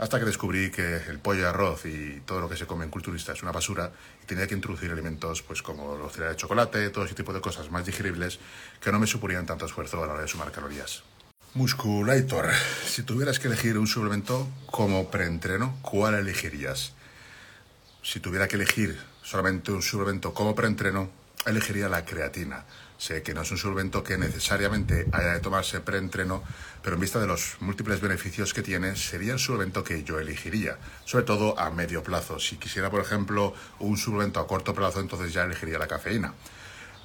hasta 0.00 0.18
que 0.18 0.24
descubrí 0.24 0.70
que 0.70 0.96
el 1.08 1.18
pollo 1.18 1.46
arroz 1.46 1.84
y 1.84 2.22
todo 2.24 2.40
lo 2.40 2.48
que 2.48 2.56
se 2.56 2.66
come 2.66 2.84
en 2.86 2.90
culturista 2.90 3.34
es 3.34 3.42
una 3.42 3.52
basura 3.52 3.92
y 4.22 4.26
tenía 4.26 4.46
que 4.46 4.54
introducir 4.54 4.90
alimentos 4.90 5.42
pues 5.42 5.60
como 5.60 5.94
los 5.94 6.12
cereales 6.12 6.38
de 6.38 6.40
chocolate, 6.40 6.88
todo 6.88 7.04
ese 7.04 7.14
tipo 7.14 7.34
de 7.34 7.42
cosas 7.42 7.70
más 7.70 7.84
digeribles 7.84 8.38
que 8.80 8.90
no 8.90 8.98
me 8.98 9.06
suponían 9.06 9.44
tanto 9.44 9.66
esfuerzo 9.66 10.02
a 10.02 10.06
la 10.06 10.14
hora 10.14 10.22
de 10.22 10.28
sumar 10.28 10.50
calorías. 10.52 11.02
Musculator, 11.52 12.48
si 12.86 13.02
tuvieras 13.02 13.38
que 13.38 13.48
elegir 13.48 13.76
un 13.76 13.86
suplemento 13.86 14.48
como 14.70 15.10
preentreno, 15.10 15.76
¿cuál 15.82 16.14
elegirías? 16.14 16.94
Si 18.02 18.20
tuviera 18.20 18.48
que 18.48 18.56
elegir 18.56 18.98
solamente 19.22 19.70
un 19.70 19.82
suplemento 19.82 20.32
como 20.32 20.54
preentreno, 20.54 21.10
elegiría 21.44 21.90
la 21.90 22.06
creatina 22.06 22.64
Sé 23.00 23.22
que 23.22 23.32
no 23.32 23.40
es 23.40 23.50
un 23.50 23.56
suplemento 23.56 24.04
que 24.04 24.18
necesariamente 24.18 25.06
haya 25.12 25.32
de 25.32 25.40
tomarse 25.40 25.80
preentreno, 25.80 26.42
pero 26.82 26.96
en 26.96 27.00
vista 27.00 27.18
de 27.18 27.26
los 27.26 27.56
múltiples 27.60 28.02
beneficios 28.02 28.52
que 28.52 28.60
tiene, 28.60 28.94
sería 28.94 29.32
el 29.32 29.38
suplemento 29.38 29.82
que 29.82 30.04
yo 30.04 30.18
elegiría, 30.18 30.76
sobre 31.06 31.24
todo 31.24 31.58
a 31.58 31.70
medio 31.70 32.02
plazo. 32.02 32.38
Si 32.38 32.56
quisiera, 32.56 32.90
por 32.90 33.00
ejemplo, 33.00 33.54
un 33.78 33.96
suplemento 33.96 34.38
a 34.38 34.46
corto 34.46 34.74
plazo, 34.74 35.00
entonces 35.00 35.32
ya 35.32 35.44
elegiría 35.44 35.78
la 35.78 35.86
cafeína. 35.88 36.34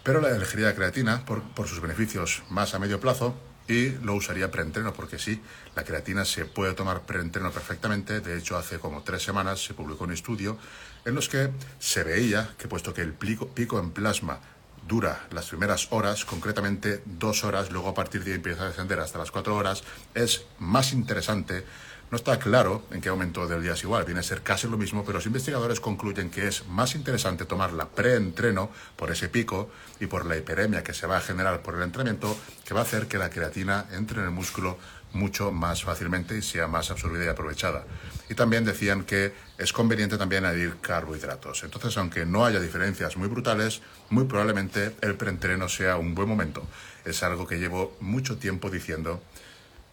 Pero 0.04 0.20
la 0.20 0.36
elegiría 0.36 0.76
creatina 0.76 1.24
por, 1.24 1.42
por 1.42 1.70
sus 1.70 1.80
beneficios 1.80 2.44
más 2.50 2.74
a 2.74 2.80
medio 2.80 3.00
plazo 3.00 3.34
y 3.70 3.92
lo 4.04 4.16
usaría 4.16 4.52
preentreno, 4.52 4.94
porque 4.94 5.18
sí, 5.18 5.42
la 5.78 5.86
creatina 5.86 6.26
se 6.26 6.44
puede 6.44 6.74
tomar 6.74 7.04
preentreno 7.04 7.52
perfectamente. 7.52 8.20
De 8.20 8.38
hecho, 8.38 8.58
hace 8.58 8.80
como 8.80 9.04
tres 9.04 9.24
semanas 9.24 9.64
se 9.64 9.74
publicó 9.74 10.04
un 10.04 10.12
estudio 10.12 10.58
en 11.06 11.16
los 11.16 11.30
que 11.30 11.52
se 11.80 12.04
veía 12.04 12.54
que 12.58 12.68
puesto 12.68 12.94
que 12.94 13.02
el 13.02 13.14
pico 13.14 13.80
en 13.80 13.92
plasma 13.92 14.42
dura 14.88 15.28
las 15.32 15.48
primeras 15.48 15.88
horas, 15.92 16.26
concretamente 16.26 17.02
dos 17.06 17.44
horas, 17.44 17.72
luego 17.72 17.90
a 17.90 17.94
partir 17.94 18.24
de 18.24 18.32
ahí 18.32 18.36
empieza 18.38 18.64
a 18.64 18.68
descender 18.68 19.00
hasta 19.00 19.20
las 19.20 19.32
cuatro 19.32 19.56
horas, 19.56 19.84
es 20.14 20.46
más 20.60 20.94
interesante. 20.94 21.66
No 22.12 22.18
está 22.18 22.38
claro 22.38 22.84
en 22.92 23.02
qué 23.02 23.10
momento 23.10 23.48
del 23.48 23.64
día 23.64 23.74
es 23.74 23.84
igual, 23.84 24.06
viene 24.06 24.20
a 24.20 24.24
ser 24.24 24.44
casi 24.44 24.68
lo 24.68 24.78
mismo, 24.78 25.04
pero 25.04 25.18
los 25.18 25.26
investigadores 25.26 25.80
concluyen 25.80 26.30
que 26.30 26.48
es 26.48 26.68
más 26.68 26.94
interesante 26.94 27.46
tomar 27.46 27.74
la 27.74 27.90
preentreno 27.90 28.70
por 28.96 29.10
ese 29.10 29.28
pico 29.28 29.72
y 30.00 30.06
por 30.06 30.26
la 30.26 30.38
hiperemia 30.38 30.84
que 30.84 30.94
se 30.94 31.08
va 31.08 31.18
a 31.18 31.22
generar 31.22 31.64
por 31.64 31.76
el 31.76 31.82
entrenamiento, 31.82 32.38
que 32.64 32.76
va 32.76 32.82
a 32.82 32.84
hacer 32.84 33.08
que 33.08 33.18
la 33.18 33.32
creatina 33.32 33.88
entre 33.92 34.20
en 34.20 34.26
el 34.26 34.32
músculo 34.32 34.78
mucho 35.16 35.52
más 35.52 35.84
fácilmente 35.84 36.38
y 36.38 36.42
sea 36.42 36.68
más 36.68 36.92
absorbida 36.92 37.26
y 37.26 37.28
aprovechada. 37.28 37.86
Y 38.30 38.36
también 38.36 38.66
decían 38.66 39.04
que 39.04 39.34
es 39.58 39.74
conveniente 39.74 40.18
también 40.18 40.46
añadir 40.46 40.78
carbohidratos. 40.82 41.64
Entonces, 41.64 41.98
aunque 41.98 42.26
no 42.26 42.46
haya 42.46 42.60
diferencias 42.60 43.18
muy 43.18 43.28
brutales, 43.28 43.82
muy 44.10 44.26
probablemente 44.26 44.96
el 45.02 45.16
preentreno 45.16 45.70
sea 45.70 45.98
un 45.98 46.14
buen 46.14 46.28
momento. 46.28 46.68
Es 47.06 47.24
algo 47.24 47.48
que 47.48 47.58
llevo 47.58 47.96
mucho 48.00 48.38
tiempo 48.38 48.70
diciendo 48.70 49.22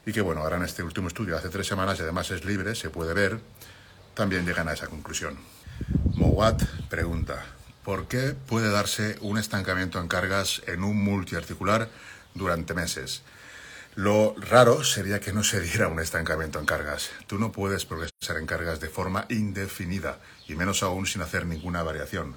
y 0.04 0.12
que, 0.12 0.20
bueno, 0.20 0.42
ahora 0.42 0.56
en 0.56 0.64
este 0.64 0.82
último 0.82 1.08
estudio, 1.08 1.36
hace 1.36 1.48
tres 1.48 1.66
semanas, 1.66 1.98
y 1.98 2.02
además 2.02 2.30
es 2.30 2.44
libre, 2.44 2.74
se 2.74 2.90
puede 2.90 3.14
ver, 3.14 3.38
también 4.14 4.44
llegan 4.44 4.68
a 4.68 4.72
esa 4.72 4.88
conclusión. 4.88 5.38
Mowat 6.16 6.62
pregunta, 6.88 7.44
¿por 7.84 8.08
qué 8.08 8.34
puede 8.46 8.70
darse 8.70 9.16
un 9.20 9.38
estancamiento 9.38 10.00
en 10.00 10.08
cargas 10.08 10.62
en 10.66 10.82
un 10.82 10.96
multiarticular 11.02 11.88
durante 12.34 12.74
meses? 12.74 13.22
Lo 13.94 14.34
raro 14.38 14.84
sería 14.84 15.20
que 15.20 15.34
no 15.34 15.44
se 15.44 15.60
diera 15.60 15.88
un 15.88 16.00
estancamiento 16.00 16.58
en 16.58 16.64
cargas. 16.64 17.10
Tú 17.26 17.38
no 17.38 17.52
puedes 17.52 17.84
progresar 17.84 18.38
en 18.38 18.46
cargas 18.46 18.80
de 18.80 18.88
forma 18.88 19.26
indefinida, 19.28 20.18
y 20.48 20.54
menos 20.54 20.82
aún 20.82 21.06
sin 21.06 21.20
hacer 21.20 21.44
ninguna 21.44 21.82
variación. 21.82 22.34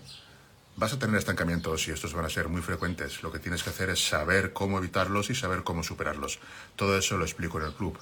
Vas 0.75 0.91
a 0.91 0.99
tener 0.99 1.15
estancamientos 1.15 1.87
y 1.87 1.91
estos 1.91 2.13
van 2.13 2.25
a 2.25 2.29
ser 2.29 2.49
muy 2.49 2.61
frecuentes. 2.61 3.23
Lo 3.23 3.31
que 3.31 3.39
tienes 3.39 3.63
que 3.63 3.69
hacer 3.69 3.89
es 3.89 4.05
saber 4.05 4.51
cómo 4.51 4.79
evitarlos 4.79 5.29
y 5.29 5.35
saber 5.35 5.63
cómo 5.63 5.81
superarlos. 5.81 6.39
Todo 6.75 6.97
eso 6.97 7.15
lo 7.15 7.23
explico 7.23 7.57
en 7.61 7.67
el 7.67 7.73
club. 7.73 7.97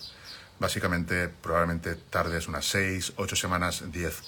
Básicamente, 0.58 1.30
probablemente 1.30 1.94
tardes 1.94 2.48
unas 2.48 2.66
6, 2.66 3.14
8 3.18 3.36
semanas, 3.36 3.84
10. 3.92 4.22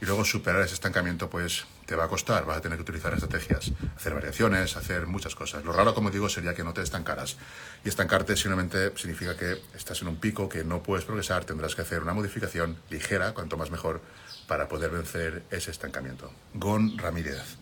Y 0.00 0.06
luego 0.06 0.24
superar 0.24 0.62
ese 0.62 0.72
estancamiento, 0.72 1.28
pues 1.28 1.66
te 1.90 1.96
va 1.96 2.04
a 2.04 2.08
costar, 2.08 2.44
vas 2.44 2.58
a 2.58 2.60
tener 2.60 2.78
que 2.78 2.82
utilizar 2.82 3.12
estrategias, 3.12 3.72
hacer 3.96 4.14
variaciones, 4.14 4.76
hacer 4.76 5.08
muchas 5.08 5.34
cosas. 5.34 5.64
Lo 5.64 5.72
raro, 5.72 5.92
como 5.92 6.12
digo, 6.12 6.28
sería 6.28 6.54
que 6.54 6.62
no 6.62 6.72
te 6.72 6.82
estancaras. 6.82 7.36
Y 7.84 7.88
estancarte 7.88 8.36
simplemente 8.36 8.96
significa 8.96 9.36
que 9.36 9.60
estás 9.74 10.00
en 10.00 10.06
un 10.06 10.14
pico 10.14 10.48
que 10.48 10.62
no 10.62 10.84
puedes 10.84 11.04
progresar, 11.04 11.44
tendrás 11.44 11.74
que 11.74 11.82
hacer 11.82 12.00
una 12.00 12.14
modificación 12.14 12.76
ligera, 12.90 13.34
cuanto 13.34 13.56
más 13.56 13.72
mejor, 13.72 14.02
para 14.46 14.68
poder 14.68 14.92
vencer 14.92 15.42
ese 15.50 15.72
estancamiento. 15.72 16.32
Gon 16.54 16.96
Ramírez. 16.96 17.56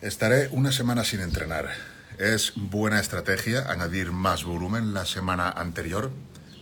Estaré 0.00 0.48
una 0.50 0.72
semana 0.72 1.04
sin 1.04 1.20
entrenar. 1.20 1.70
¿Es 2.18 2.54
buena 2.56 2.98
estrategia 2.98 3.70
añadir 3.70 4.10
más 4.10 4.42
volumen 4.42 4.94
la 4.94 5.06
semana 5.06 5.48
anterior? 5.48 6.10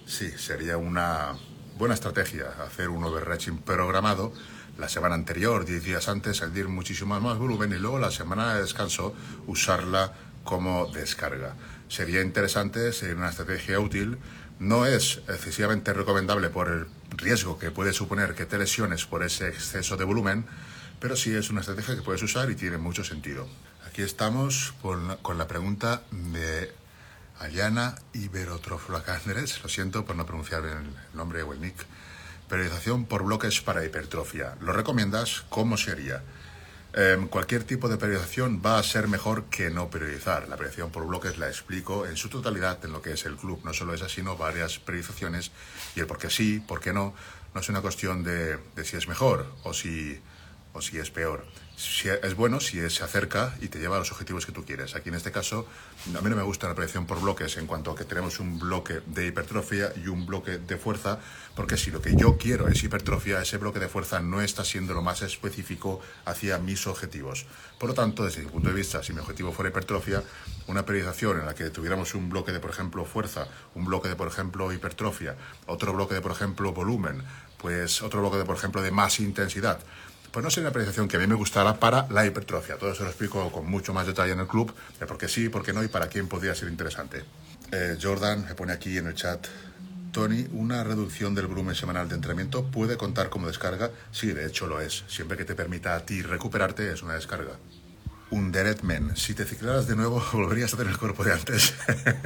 Sí, 0.05 0.31
sería 0.37 0.77
una 0.77 1.39
buena 1.79 1.95
estrategia 1.95 2.49
hacer 2.63 2.91
un 2.91 3.03
overreaching 3.03 3.63
programado 3.63 4.35
la 4.81 4.89
semana 4.89 5.15
anterior, 5.15 5.67
10 5.67 5.85
días 5.85 6.09
antes, 6.09 6.43
añadir 6.43 6.69
muchísimo 6.69 7.21
más 7.21 7.37
volumen 7.37 7.71
y 7.73 7.77
luego 7.77 7.99
la 7.99 8.11
semana 8.11 8.55
de 8.55 8.63
descanso 8.63 9.15
usarla 9.47 10.15
como 10.43 10.87
descarga. 10.87 11.55
Sería 11.89 12.23
interesante, 12.23 12.93
sería 12.95 13.15
una 13.15 13.29
estrategia 13.29 13.79
útil. 13.79 14.17
No 14.59 14.87
es 14.87 15.21
excesivamente 15.29 15.93
recomendable 15.93 16.49
por 16.49 16.69
el 16.69 16.87
riesgo 17.11 17.59
que 17.59 17.71
puede 17.71 17.93
suponer 17.93 18.35
que 18.35 18.47
te 18.47 18.57
lesiones 18.57 19.05
por 19.05 19.23
ese 19.23 19.49
exceso 19.49 19.99
de 19.99 20.05
volumen, 20.05 20.47
pero 20.99 21.15
sí 21.15 21.35
es 21.35 21.51
una 21.51 21.61
estrategia 21.61 21.95
que 21.95 22.03
puedes 22.03 22.23
usar 22.23 22.51
y 22.51 22.55
tiene 22.57 22.79
mucho 22.79 23.05
sentido. 23.05 23.47
Aquí 23.87 24.01
estamos 24.01 24.73
con 24.81 25.39
la 25.39 25.47
pregunta 25.47 26.03
de 26.11 26.73
Ayana 27.39 27.97
Iberotroflacandres, 28.15 29.63
lo 29.63 29.69
siento 29.69 30.07
por 30.07 30.17
no 30.17 30.25
pronunciar 30.25 30.65
el 30.65 30.91
nombre 31.13 31.43
o 31.43 31.53
el 31.53 31.61
nick. 31.61 31.87
Periodización 32.51 33.05
por 33.05 33.23
bloques 33.23 33.61
para 33.61 33.85
hipertrofia. 33.85 34.57
¿Lo 34.61 34.73
recomiendas? 34.73 35.45
¿Cómo 35.51 35.77
sería? 35.77 36.25
Em, 36.93 37.29
cualquier 37.29 37.63
tipo 37.63 37.89
de 37.89 37.97
periodización 37.97 38.61
va 38.61 38.81
a 38.81 38.83
ser 38.83 39.07
mejor 39.07 39.45
que 39.45 39.71
no 39.71 39.89
periodizar. 39.89 40.49
La 40.49 40.57
periodización 40.57 40.91
por 40.91 41.07
bloques 41.07 41.39
la 41.39 41.47
explico 41.47 42.07
en 42.07 42.17
su 42.17 42.29
totalidad 42.29 42.85
en 42.85 42.91
lo 42.91 43.03
que 43.03 43.13
es 43.13 43.25
el 43.25 43.37
club. 43.37 43.61
No 43.63 43.73
solo 43.73 43.95
es 43.95 44.03
así, 44.03 44.17
sino 44.17 44.37
varias 44.37 44.81
periodizaciones 44.81 45.53
y 45.95 46.01
el 46.01 46.09
por 46.09 46.19
qué 46.19 46.29
sí, 46.29 46.59
por 46.59 46.81
qué 46.81 46.93
no. 46.93 47.15
No 47.55 47.61
es 47.61 47.69
una 47.69 47.83
cuestión 47.83 48.25
de, 48.25 48.59
de 48.75 48.85
si 48.85 48.97
es 48.97 49.07
mejor 49.07 49.47
o 49.63 49.73
si 49.73 50.21
o 50.73 50.81
si 50.83 50.99
es 50.99 51.11
peor. 51.11 51.45
Si 51.77 52.11
es 52.11 52.35
bueno 52.35 52.61
si 52.61 52.91
se 52.91 53.03
acerca 53.03 53.57
y 53.63 53.69
te 53.69 53.79
lleva 53.79 53.97
a 53.97 54.01
los 54.01 54.13
objetivos 54.13 54.45
que 54.45 54.53
tú 54.53 54.67
quieres. 54.67 54.95
Aquí 54.95 55.09
en 55.09 55.15
este 55.15 55.33
caso, 55.33 55.67
a 56.15 56.21
mí 56.21 56.29
no 56.29 56.37
me 56.37 56.43
gusta 56.43 56.69
la 56.69 56.75
predicción 56.75 57.07
por 57.07 57.23
bloques 57.23 57.57
en 57.57 57.67
cuanto 57.67 57.91
a 57.91 57.97
que 57.97 58.05
tenemos 58.05 58.39
un 58.39 58.59
bloque 58.59 59.01
de 59.07 59.29
hipertrofia 59.29 59.91
y 59.97 60.09
un 60.09 60.27
bloque 60.27 60.59
de 60.59 60.77
fuerza, 60.77 61.21
porque 61.57 61.79
si 61.79 61.91
lo 61.91 62.03
que 62.03 62.15
yo 62.15 62.37
quiero 62.37 62.69
es 62.69 62.85
hipertrofia, 62.85 63.41
ese 63.41 63.57
bloque 63.57 63.81
de 63.81 63.89
fuerza 63.89 64.21
no 64.21 64.43
está 64.43 64.63
siendo 64.63 64.93
lo 64.93 65.01
más 65.01 65.23
específico 65.23 66.01
hacia 66.27 66.59
mis 66.59 66.87
objetivos. 66.87 67.47
Por 67.79 67.89
lo 67.89 67.95
tanto, 67.95 68.25
desde 68.25 68.43
mi 68.43 68.51
punto 68.51 68.69
de 68.69 68.75
vista, 68.75 69.03
si 69.03 69.15
mi 69.15 69.21
objetivo 69.21 69.51
fuera 69.51 69.71
hipertrofia, 69.71 70.23
una 70.67 70.85
periodización 70.85 71.41
en 71.41 71.47
la 71.47 71.55
que 71.55 71.71
tuviéramos 71.71 72.15
un 72.15 72.29
bloque 72.29 72.53
de, 72.53 72.61
por 72.61 72.71
ejemplo, 72.71 73.07
fuerza, 73.07 73.49
un 73.75 73.87
bloque 73.87 74.11
de, 74.11 74.17
por 74.17 74.29
ejemplo, 74.29 74.71
hipertrofia, 74.71 75.35
otro 75.67 75.95
bloque 75.95 76.15
de, 76.15 76.21
por 76.21 76.33
ejemplo, 76.33 76.75
volumen, 76.75 77.23
pues 77.57 78.03
otro 78.03 78.21
bloque 78.21 78.37
de, 78.37 78.45
por 78.45 78.57
ejemplo, 78.57 78.83
de 78.83 78.91
más 78.91 79.19
intensidad, 79.19 79.81
pues 80.31 80.45
no 80.45 80.51
sería 80.51 80.65
una 80.65 80.71
apreciación 80.71 81.09
que 81.09 81.17
a 81.17 81.21
mí 81.21 81.27
me 81.27 81.35
gustara 81.35 81.79
para 81.79 82.07
la 82.11 82.25
hipertrofia. 82.25 82.77
Todo 82.77 82.93
eso 82.93 83.03
lo 83.03 83.11
explico 83.11 83.51
con 83.51 83.69
mucho 83.69 83.93
más 83.93 84.07
detalle 84.07 84.33
en 84.33 84.41
el 84.41 84.47
club, 84.47 84.73
de 84.99 85.07
por 85.07 85.19
qué 85.19 85.29
sí, 85.29 85.49
por 85.49 85.65
qué 85.65 85.73
no 85.73 85.83
y 85.83 85.89
para 85.89 86.09
quién 86.09 86.29
podría 86.29 86.55
ser 86.55 86.69
interesante. 86.69 87.25
Eh, 87.73 87.99
Jordan 88.01 88.45
me 88.47 88.55
pone 88.55 88.73
aquí 88.73 88.99
en 88.99 89.07
el 89.07 89.15
chat, 89.15 89.47
Tony, 90.13 90.47
¿una 90.53 90.83
reducción 90.83 91.35
del 91.35 91.47
volumen 91.47 91.75
semanal 91.75 92.09
de 92.09 92.17
entrenamiento 92.17 92.65
puede 92.65 92.97
contar 92.97 93.31
como 93.31 93.47
descarga? 93.47 93.91
Sí, 94.11 94.33
de 94.33 94.47
hecho 94.47 94.67
lo 94.67 94.81
es. 94.81 95.05
Siempre 95.07 95.37
que 95.37 95.45
te 95.45 95.55
permita 95.55 95.95
a 95.95 96.01
ti 96.01 96.23
recuperarte 96.23 96.93
es 96.93 97.03
una 97.03 97.15
descarga 97.15 97.53
un 98.31 98.53
Man. 98.83 99.17
Si 99.17 99.35
te 99.35 99.45
ciclaras 99.45 99.87
de 99.87 99.97
nuevo, 99.97 100.23
¿volverías 100.33 100.73
a 100.75 100.77
tener 100.77 100.93
el 100.93 100.99
cuerpo 100.99 101.25
de 101.25 101.33
antes? 101.33 101.75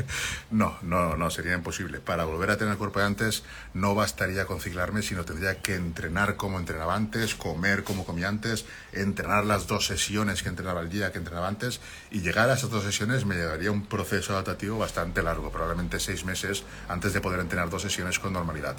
no, 0.50 0.76
no, 0.82 1.16
no, 1.16 1.30
sería 1.30 1.54
imposible. 1.54 2.00
Para 2.00 2.24
volver 2.24 2.50
a 2.50 2.56
tener 2.56 2.72
el 2.72 2.78
cuerpo 2.78 3.00
de 3.00 3.06
antes, 3.06 3.42
no 3.72 3.94
bastaría 3.94 4.44
con 4.44 4.60
ciclarme, 4.60 5.02
sino 5.02 5.24
tendría 5.24 5.60
que 5.60 5.74
entrenar 5.74 6.36
como 6.36 6.58
entrenaba 6.58 6.94
antes, 6.94 7.34
comer 7.34 7.84
como 7.84 8.04
comía 8.04 8.28
antes, 8.28 8.66
entrenar 8.92 9.46
las 9.46 9.66
dos 9.66 9.86
sesiones 9.86 10.42
que 10.42 10.48
entrenaba 10.50 10.80
el 10.80 10.90
día 10.90 11.12
que 11.12 11.18
entrenaba 11.18 11.48
antes, 11.48 11.80
y 12.10 12.20
llegar 12.20 12.50
a 12.50 12.54
esas 12.54 12.70
dos 12.70 12.84
sesiones 12.84 13.24
me 13.24 13.36
llevaría 13.36 13.70
un 13.70 13.86
proceso 13.86 14.32
adaptativo 14.32 14.78
bastante 14.78 15.22
largo, 15.22 15.50
probablemente 15.50 16.00
seis 16.00 16.24
meses 16.24 16.64
antes 16.88 17.12
de 17.12 17.20
poder 17.20 17.40
entrenar 17.40 17.70
dos 17.70 17.82
sesiones 17.82 18.18
con 18.18 18.32
normalidad 18.32 18.76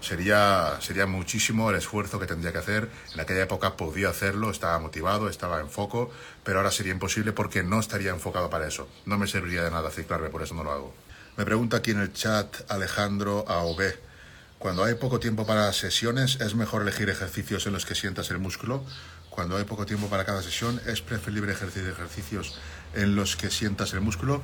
sería, 0.00 0.78
sería 0.80 1.06
muchísimo 1.06 1.70
el 1.70 1.76
esfuerzo 1.76 2.18
que 2.18 2.26
tendría 2.26 2.52
que 2.52 2.58
hacer. 2.58 2.88
En 3.14 3.20
aquella 3.20 3.42
época 3.42 3.76
podía 3.76 4.10
hacerlo, 4.10 4.50
estaba 4.50 4.78
motivado, 4.78 5.28
estaba 5.28 5.60
en 5.60 5.68
foco, 5.68 6.10
pero 6.44 6.58
ahora 6.58 6.70
sería 6.70 6.92
imposible 6.92 7.32
porque 7.32 7.62
no 7.62 7.80
estaría 7.80 8.10
enfocado 8.10 8.50
para 8.50 8.66
eso. 8.66 8.88
No 9.06 9.18
me 9.18 9.26
serviría 9.26 9.62
de 9.62 9.70
nada 9.70 9.90
ciclarme, 9.90 10.28
por 10.28 10.42
eso 10.42 10.54
no 10.54 10.64
lo 10.64 10.72
hago. 10.72 10.94
Me 11.36 11.44
pregunta 11.44 11.76
aquí 11.76 11.92
en 11.92 12.00
el 12.00 12.12
chat 12.12 12.56
Alejandro 12.68 13.44
AOB. 13.48 13.80
Cuando 14.58 14.82
hay 14.82 14.94
poco 14.94 15.20
tiempo 15.20 15.46
para 15.46 15.72
sesiones, 15.72 16.40
¿es 16.40 16.56
mejor 16.56 16.82
elegir 16.82 17.08
ejercicios 17.08 17.66
en 17.66 17.72
los 17.72 17.86
que 17.86 17.94
sientas 17.94 18.30
el 18.30 18.38
músculo? 18.38 18.84
Cuando 19.30 19.56
hay 19.56 19.62
poco 19.62 19.86
tiempo 19.86 20.08
para 20.08 20.24
cada 20.24 20.42
sesión, 20.42 20.80
¿es 20.86 21.00
preferible 21.00 21.52
ejercer 21.52 21.86
ejercicios 21.86 22.58
en 22.94 23.14
los 23.14 23.36
que 23.36 23.50
sientas 23.50 23.92
el 23.92 24.00
músculo? 24.00 24.42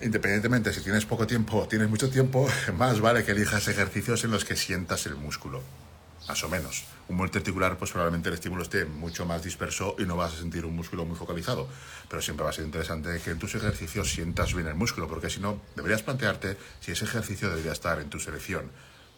Independientemente 0.00 0.72
si 0.72 0.80
tienes 0.80 1.06
poco 1.06 1.26
tiempo 1.26 1.58
o 1.58 1.68
tienes 1.68 1.88
mucho 1.88 2.08
tiempo, 2.08 2.48
más 2.76 3.00
vale 3.00 3.24
que 3.24 3.32
elijas 3.32 3.66
ejercicios 3.68 4.22
en 4.24 4.30
los 4.30 4.44
que 4.44 4.56
sientas 4.56 5.06
el 5.06 5.16
músculo. 5.16 5.62
Más 6.28 6.44
o 6.44 6.48
menos. 6.48 6.84
Un 7.08 7.16
multiarticular, 7.16 7.78
pues 7.78 7.90
probablemente 7.90 8.28
el 8.28 8.34
estímulo 8.34 8.62
esté 8.62 8.84
mucho 8.84 9.24
más 9.24 9.42
disperso 9.42 9.96
y 9.98 10.02
no 10.02 10.14
vas 10.14 10.34
a 10.34 10.36
sentir 10.36 10.66
un 10.66 10.76
músculo 10.76 11.06
muy 11.06 11.16
focalizado. 11.16 11.66
Pero 12.08 12.20
siempre 12.20 12.44
va 12.44 12.50
a 12.50 12.52
ser 12.52 12.66
interesante 12.66 13.18
que 13.24 13.30
en 13.30 13.38
tus 13.38 13.54
ejercicios 13.54 14.10
sientas 14.10 14.52
bien 14.52 14.68
el 14.68 14.74
músculo, 14.74 15.08
porque 15.08 15.30
si 15.30 15.40
no, 15.40 15.60
deberías 15.74 16.02
plantearte 16.02 16.58
si 16.80 16.92
ese 16.92 17.06
ejercicio 17.06 17.48
debería 17.48 17.72
estar 17.72 17.98
en 17.98 18.10
tu 18.10 18.20
selección 18.20 18.70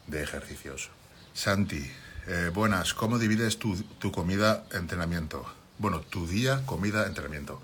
de 0.07 0.23
ejercicios. 0.23 0.91
Santi, 1.35 1.91
eh, 2.29 2.51
buenas. 2.55 2.95
¿Cómo 2.95 3.19
divides 3.19 3.59
tu, 3.59 3.77
tu 3.99 4.13
comida 4.13 4.65
entrenamiento? 4.73 5.45
Bueno, 5.79 6.01
tu 6.03 6.29
día, 6.29 6.63
comida, 6.65 7.07
entrenamiento. 7.07 7.61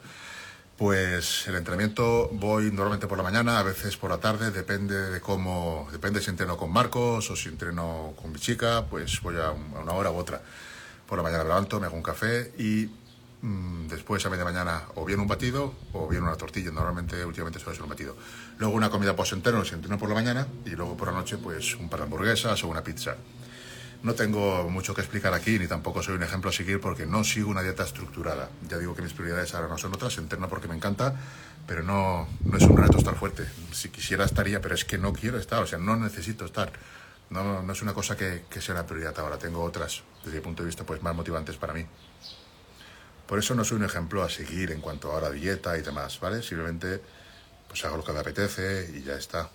Pues 0.76 1.48
el 1.48 1.54
entrenamiento 1.54 2.28
voy 2.32 2.70
normalmente 2.70 3.06
por 3.06 3.16
la 3.16 3.24
mañana, 3.24 3.58
a 3.58 3.62
veces 3.62 3.96
por 3.96 4.10
la 4.10 4.18
tarde, 4.18 4.50
depende 4.50 5.10
de 5.10 5.20
cómo, 5.22 5.88
depende 5.90 6.20
si 6.20 6.28
entreno 6.28 6.58
con 6.58 6.70
Marcos 6.70 7.30
o 7.30 7.36
si 7.36 7.48
entreno 7.48 8.12
con 8.20 8.30
mi 8.30 8.38
chica, 8.38 8.84
pues 8.90 9.22
voy 9.22 9.36
a 9.36 9.52
una 9.52 9.92
hora 9.92 10.10
u 10.10 10.16
otra. 10.16 10.42
Por 11.06 11.16
la 11.16 11.22
mañana 11.22 11.44
me 11.44 11.48
levanto, 11.48 11.80
me 11.80 11.86
hago 11.86 11.96
un 11.96 12.02
café 12.02 12.52
y 12.58 12.90
mm, 13.40 13.88
después 13.88 14.26
a 14.26 14.28
media 14.28 14.44
mañana 14.44 14.82
o 14.96 15.06
bien 15.06 15.18
un 15.18 15.26
batido 15.26 15.72
o 15.94 16.08
bien 16.08 16.22
una 16.22 16.36
tortilla. 16.36 16.70
Normalmente 16.70 17.24
últimamente 17.24 17.58
suele 17.58 17.76
ser 17.76 17.84
un 17.84 17.88
batido. 17.88 18.14
Luego 18.58 18.74
una 18.74 18.90
comida 18.90 19.16
post-entreno, 19.16 19.64
si 19.64 19.72
entreno 19.72 19.96
por 19.96 20.10
la 20.10 20.14
mañana 20.14 20.46
y 20.66 20.70
luego 20.70 20.94
por 20.94 21.08
la 21.08 21.14
noche 21.14 21.38
pues 21.38 21.74
un 21.76 21.88
par 21.88 22.00
de 22.00 22.04
hamburguesas 22.04 22.62
o 22.64 22.68
una 22.68 22.82
pizza. 22.82 23.16
No 24.02 24.14
tengo 24.14 24.68
mucho 24.70 24.94
que 24.94 25.00
explicar 25.00 25.34
aquí, 25.34 25.58
ni 25.58 25.66
tampoco 25.66 26.02
soy 26.02 26.14
un 26.14 26.22
ejemplo 26.22 26.50
a 26.50 26.52
seguir 26.52 26.80
porque 26.80 27.06
no 27.06 27.24
sigo 27.24 27.50
una 27.50 27.62
dieta 27.62 27.82
estructurada. 27.82 28.50
Ya 28.68 28.78
digo 28.78 28.94
que 28.94 29.02
mis 29.02 29.12
prioridades 29.12 29.54
ahora 29.54 29.68
no 29.68 29.78
son 29.78 29.94
otras, 29.94 30.16
entreno 30.18 30.48
porque 30.48 30.68
me 30.68 30.76
encanta, 30.76 31.14
pero 31.66 31.82
no, 31.82 32.28
no 32.44 32.56
es 32.56 32.64
un 32.64 32.76
reto 32.76 32.98
estar 32.98 33.16
fuerte. 33.16 33.44
Si 33.72 33.88
quisiera 33.88 34.24
estaría, 34.24 34.60
pero 34.60 34.74
es 34.74 34.84
que 34.84 34.98
no 34.98 35.12
quiero 35.12 35.38
estar, 35.38 35.62
o 35.62 35.66
sea, 35.66 35.78
no 35.78 35.96
necesito 35.96 36.44
estar. 36.44 36.72
No, 37.30 37.62
no 37.62 37.72
es 37.72 37.82
una 37.82 37.92
cosa 37.92 38.16
que, 38.16 38.44
que 38.48 38.60
sea 38.60 38.76
la 38.76 38.86
prioridad 38.86 39.18
ahora, 39.18 39.38
tengo 39.38 39.62
otras, 39.64 40.02
desde 40.24 40.38
mi 40.38 40.44
punto 40.44 40.62
de 40.62 40.68
vista, 40.68 40.84
pues 40.84 41.02
más 41.02 41.14
motivantes 41.14 41.56
para 41.56 41.72
mí. 41.72 41.84
Por 43.26 43.40
eso 43.40 43.56
no 43.56 43.64
soy 43.64 43.78
un 43.78 43.84
ejemplo 43.84 44.22
a 44.22 44.30
seguir 44.30 44.70
en 44.70 44.80
cuanto 44.80 45.16
a 45.16 45.30
dieta 45.30 45.76
y 45.76 45.82
demás, 45.82 46.20
¿vale? 46.20 46.42
Simplemente 46.42 47.00
pues 47.66 47.84
hago 47.84 47.96
lo 47.96 48.04
que 48.04 48.12
me 48.12 48.20
apetece 48.20 48.88
y 48.94 49.02
ya 49.02 49.16
está. 49.16 49.50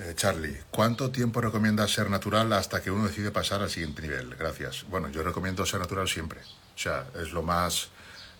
Eh, 0.00 0.14
Charlie, 0.14 0.56
¿cuánto 0.70 1.10
tiempo 1.10 1.40
recomiendas 1.40 1.90
ser 1.90 2.08
natural 2.08 2.52
hasta 2.52 2.80
que 2.80 2.88
uno 2.88 3.08
decide 3.08 3.32
pasar 3.32 3.62
al 3.62 3.70
siguiente 3.70 4.00
nivel? 4.00 4.32
Gracias. 4.36 4.84
Bueno, 4.88 5.08
yo 5.08 5.24
recomiendo 5.24 5.66
ser 5.66 5.80
natural 5.80 6.06
siempre. 6.06 6.38
O 6.40 6.78
sea, 6.78 7.08
es 7.20 7.32
lo 7.32 7.42
más, 7.42 7.88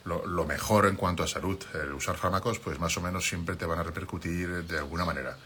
lo, 0.05 0.25
lo, 0.25 0.45
mejor 0.45 0.87
en 0.87 0.95
cuanto 0.95 1.25
a 1.25 1.27
salud. 1.27 1.59
El 1.75 1.95
usar 1.95 2.17
fármacos, 2.17 2.61
pues 2.61 2.79
más 2.79 2.97
o 2.97 3.01
menos 3.01 3.27
siempre 3.27 3.57
te 3.57 3.67
van 3.67 3.81
a 3.81 3.83
repercutir 3.83 4.69
de 4.69 4.79
alguna 4.79 5.05
manera. 5.05 5.37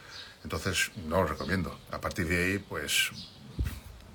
Entonces, 0.44 0.90
no 1.06 1.22
lo 1.22 1.28
recomiendo. 1.28 1.80
A 1.90 1.98
partir 1.98 2.28
de 2.28 2.44
ahí, 2.44 2.58
pues 2.58 3.10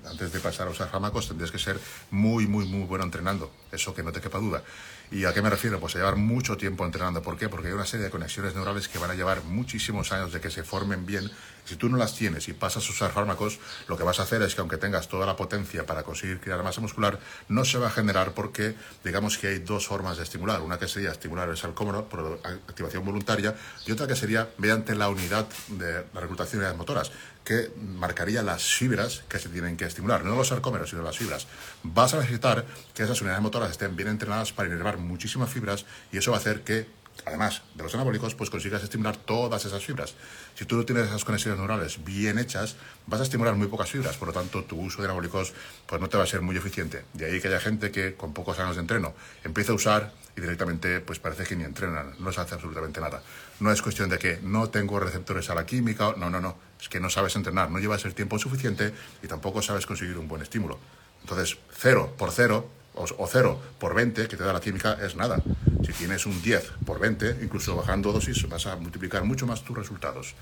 antes 0.08 0.32
de 0.32 0.40
pasar 0.40 0.68
a 0.68 0.70
usar 0.70 0.88
fármacos 0.88 1.28
tendrías 1.28 1.50
que 1.50 1.58
ser 1.58 1.78
muy, 2.10 2.46
muy, 2.46 2.66
muy 2.66 2.86
bueno 2.86 3.04
entrenando. 3.04 3.50
Eso 3.70 3.94
que 3.94 4.02
no 4.02 4.12
te 4.12 4.20
quepa 4.20 4.38
duda. 4.38 4.62
¿Y 5.10 5.24
a 5.24 5.32
qué 5.32 5.42
me 5.42 5.50
refiero? 5.50 5.80
Pues 5.80 5.94
a 5.96 5.98
llevar 5.98 6.16
mucho 6.16 6.56
tiempo 6.56 6.84
entrenando. 6.84 7.22
¿Por 7.22 7.36
qué? 7.36 7.48
Porque 7.48 7.68
hay 7.68 7.74
una 7.74 7.86
serie 7.86 8.04
de 8.04 8.10
conexiones 8.10 8.54
neurales 8.54 8.88
que 8.88 8.98
van 8.98 9.10
a 9.10 9.14
llevar 9.14 9.42
muchísimos 9.44 10.12
años 10.12 10.32
de 10.32 10.40
que 10.40 10.50
se 10.50 10.62
formen 10.62 11.06
bien. 11.06 11.30
Si 11.68 11.76
tú 11.76 11.90
no 11.90 11.98
las 11.98 12.14
tienes 12.14 12.48
y 12.48 12.54
pasas 12.54 12.86
a 12.88 12.90
usar 12.90 13.12
fármacos, 13.12 13.58
lo 13.88 13.98
que 13.98 14.02
vas 14.02 14.20
a 14.20 14.22
hacer 14.22 14.40
es 14.40 14.54
que 14.54 14.62
aunque 14.62 14.78
tengas 14.78 15.06
toda 15.06 15.26
la 15.26 15.36
potencia 15.36 15.84
para 15.84 16.02
conseguir 16.02 16.40
crear 16.40 16.62
masa 16.62 16.80
muscular, 16.80 17.20
no 17.48 17.62
se 17.66 17.76
va 17.76 17.88
a 17.88 17.90
generar 17.90 18.32
porque 18.32 18.74
digamos 19.04 19.36
que 19.36 19.48
hay 19.48 19.58
dos 19.58 19.86
formas 19.86 20.16
de 20.16 20.22
estimular. 20.22 20.62
Una 20.62 20.78
que 20.78 20.88
sería 20.88 21.10
estimular 21.10 21.46
el 21.50 21.58
sarcómero 21.58 22.08
por 22.08 22.40
activación 22.42 23.04
voluntaria 23.04 23.54
y 23.84 23.92
otra 23.92 24.06
que 24.06 24.16
sería 24.16 24.48
mediante 24.56 24.94
la 24.94 25.10
unidad 25.10 25.46
de 25.68 26.06
la 26.14 26.20
reclutación 26.20 26.62
de 26.62 26.68
las 26.68 26.76
motoras, 26.76 27.12
que 27.44 27.70
marcaría 27.78 28.42
las 28.42 28.62
fibras 28.62 29.24
que 29.28 29.38
se 29.38 29.50
tienen 29.50 29.76
que 29.76 29.84
estimular, 29.84 30.24
no 30.24 30.36
los 30.36 30.48
sarcómeros, 30.48 30.88
sino 30.88 31.02
las 31.02 31.18
fibras. 31.18 31.46
Vas 31.82 32.14
a 32.14 32.18
necesitar 32.18 32.64
que 32.94 33.02
esas 33.02 33.20
unidades 33.20 33.42
motoras 33.42 33.70
estén 33.70 33.94
bien 33.94 34.08
entrenadas 34.08 34.52
para 34.52 34.68
inervar 34.68 34.96
muchísimas 34.96 35.50
fibras 35.50 35.84
y 36.12 36.18
eso 36.18 36.30
va 36.30 36.38
a 36.38 36.40
hacer 36.40 36.62
que 36.62 36.86
además 37.24 37.62
de 37.74 37.82
los 37.82 37.94
anabólicos, 37.94 38.34
pues 38.34 38.50
consigas 38.50 38.82
estimular 38.82 39.16
todas 39.16 39.64
esas 39.64 39.84
fibras. 39.84 40.14
Si 40.54 40.64
tú 40.64 40.76
no 40.76 40.84
tienes 40.84 41.06
esas 41.06 41.24
conexiones 41.24 41.58
neurales 41.58 42.04
bien 42.04 42.38
hechas, 42.38 42.76
vas 43.06 43.20
a 43.20 43.22
estimular 43.22 43.54
muy 43.54 43.68
pocas 43.68 43.90
fibras, 43.90 44.16
por 44.16 44.28
lo 44.28 44.34
tanto 44.34 44.64
tu 44.64 44.80
uso 44.80 45.02
de 45.02 45.06
anabólicos 45.06 45.52
pues 45.86 46.00
no 46.00 46.08
te 46.08 46.16
va 46.16 46.24
a 46.24 46.26
ser 46.26 46.40
muy 46.40 46.56
eficiente. 46.56 47.04
De 47.14 47.26
ahí 47.26 47.40
que 47.40 47.48
haya 47.48 47.60
gente 47.60 47.90
que 47.90 48.14
con 48.14 48.32
pocos 48.32 48.58
años 48.58 48.76
de 48.76 48.82
entreno 48.82 49.14
empieza 49.44 49.72
a 49.72 49.74
usar 49.74 50.12
y 50.36 50.40
directamente 50.40 51.00
pues 51.00 51.18
parece 51.18 51.44
que 51.44 51.56
ni 51.56 51.64
entrenan, 51.64 52.14
no 52.18 52.32
se 52.32 52.40
hace 52.40 52.54
absolutamente 52.54 53.00
nada. 53.00 53.22
No 53.60 53.72
es 53.72 53.82
cuestión 53.82 54.08
de 54.08 54.18
que 54.18 54.38
no 54.42 54.70
tengo 54.70 55.00
receptores 55.00 55.50
a 55.50 55.54
la 55.54 55.66
química, 55.66 56.14
no, 56.16 56.30
no, 56.30 56.40
no, 56.40 56.56
es 56.80 56.88
que 56.88 57.00
no 57.00 57.10
sabes 57.10 57.36
entrenar, 57.36 57.70
no 57.70 57.78
llevas 57.78 58.04
el 58.04 58.14
tiempo 58.14 58.38
suficiente 58.38 58.92
y 59.22 59.26
tampoco 59.26 59.62
sabes 59.62 59.86
conseguir 59.86 60.18
un 60.18 60.28
buen 60.28 60.42
estímulo. 60.42 60.78
Entonces, 61.22 61.58
cero 61.72 62.14
por 62.16 62.30
cero 62.30 62.68
o, 62.98 63.26
0 63.26 63.60
por 63.78 63.94
20 63.94 64.28
que 64.28 64.36
te 64.36 64.44
da 64.44 64.52
la 64.52 64.60
química 64.60 64.98
es 65.00 65.14
nada. 65.14 65.40
Si 65.84 65.92
tienes 65.92 66.26
un 66.26 66.42
10 66.42 66.72
por 66.84 66.98
20, 66.98 67.38
incluso 67.42 67.76
bajando 67.76 68.12
dosis, 68.12 68.48
vas 68.48 68.66
a 68.66 68.76
multiplicar 68.76 69.24
mucho 69.24 69.46
más 69.46 69.62
tus 69.62 69.76
resultados. 69.76 70.34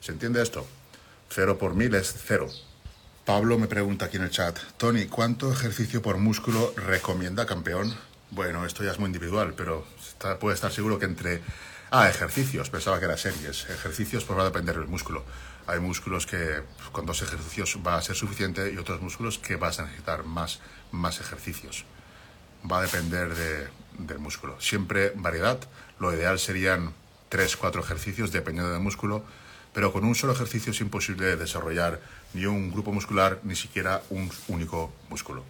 ¿Se 0.00 0.12
entiende 0.12 0.42
esto? 0.42 0.66
0 1.30 1.58
por 1.58 1.74
1000 1.74 1.94
es 1.94 2.14
0. 2.26 2.48
Pablo 3.24 3.58
me 3.58 3.66
pregunta 3.66 4.04
aquí 4.04 4.18
en 4.18 4.24
el 4.24 4.30
chat, 4.30 4.58
Tony, 4.76 5.06
¿cuánto 5.06 5.50
ejercicio 5.50 6.02
por 6.02 6.18
músculo 6.18 6.74
recomienda 6.76 7.46
campeón? 7.46 7.94
Bueno, 8.30 8.66
esto 8.66 8.84
ya 8.84 8.90
es 8.90 8.98
muy 8.98 9.06
individual, 9.06 9.54
pero 9.56 9.86
puede 10.40 10.54
estar 10.54 10.70
seguro 10.70 10.98
que 10.98 11.06
entre... 11.06 11.40
Ah, 11.90 12.08
ejercicios, 12.08 12.70
pensaba 12.70 12.98
que 12.98 13.04
era 13.04 13.16
series. 13.16 13.70
Ejercicios 13.70 14.24
pues 14.24 14.36
va 14.36 14.42
a 14.42 14.46
depender 14.46 14.76
del 14.76 14.88
músculo. 14.88 15.24
Hay 15.66 15.78
músculos 15.80 16.26
que 16.26 16.62
con 16.92 17.06
dos 17.06 17.22
ejercicios 17.22 17.78
va 17.86 17.96
a 17.96 18.02
ser 18.02 18.16
suficiente 18.16 18.72
y 18.72 18.78
otros 18.78 19.00
músculos 19.00 19.38
que 19.38 19.56
vas 19.56 19.78
a 19.78 19.84
necesitar 19.84 20.24
más, 20.24 20.60
más 20.90 21.20
ejercicios 21.20 21.86
va 22.70 22.78
a 22.78 22.82
depender 22.82 23.34
del 23.98 24.18
músculo. 24.18 24.60
Siempre 24.60 25.12
variedad, 25.14 25.58
lo 25.98 26.12
ideal 26.12 26.38
serían 26.38 26.92
3-4 27.30 27.80
ejercicios 27.80 28.32
dependiendo 28.32 28.72
del 28.72 28.80
músculo, 28.80 29.24
pero 29.72 29.92
con 29.92 30.04
un 30.04 30.14
solo 30.14 30.32
ejercicio 30.32 30.72
es 30.72 30.80
imposible 30.80 31.36
desarrollar 31.36 32.00
ni 32.32 32.46
un 32.46 32.70
grupo 32.70 32.92
muscular 32.92 33.40
ni 33.42 33.56
siquiera 33.56 34.02
un 34.10 34.30
único 34.48 34.92
músculo. 35.10 35.44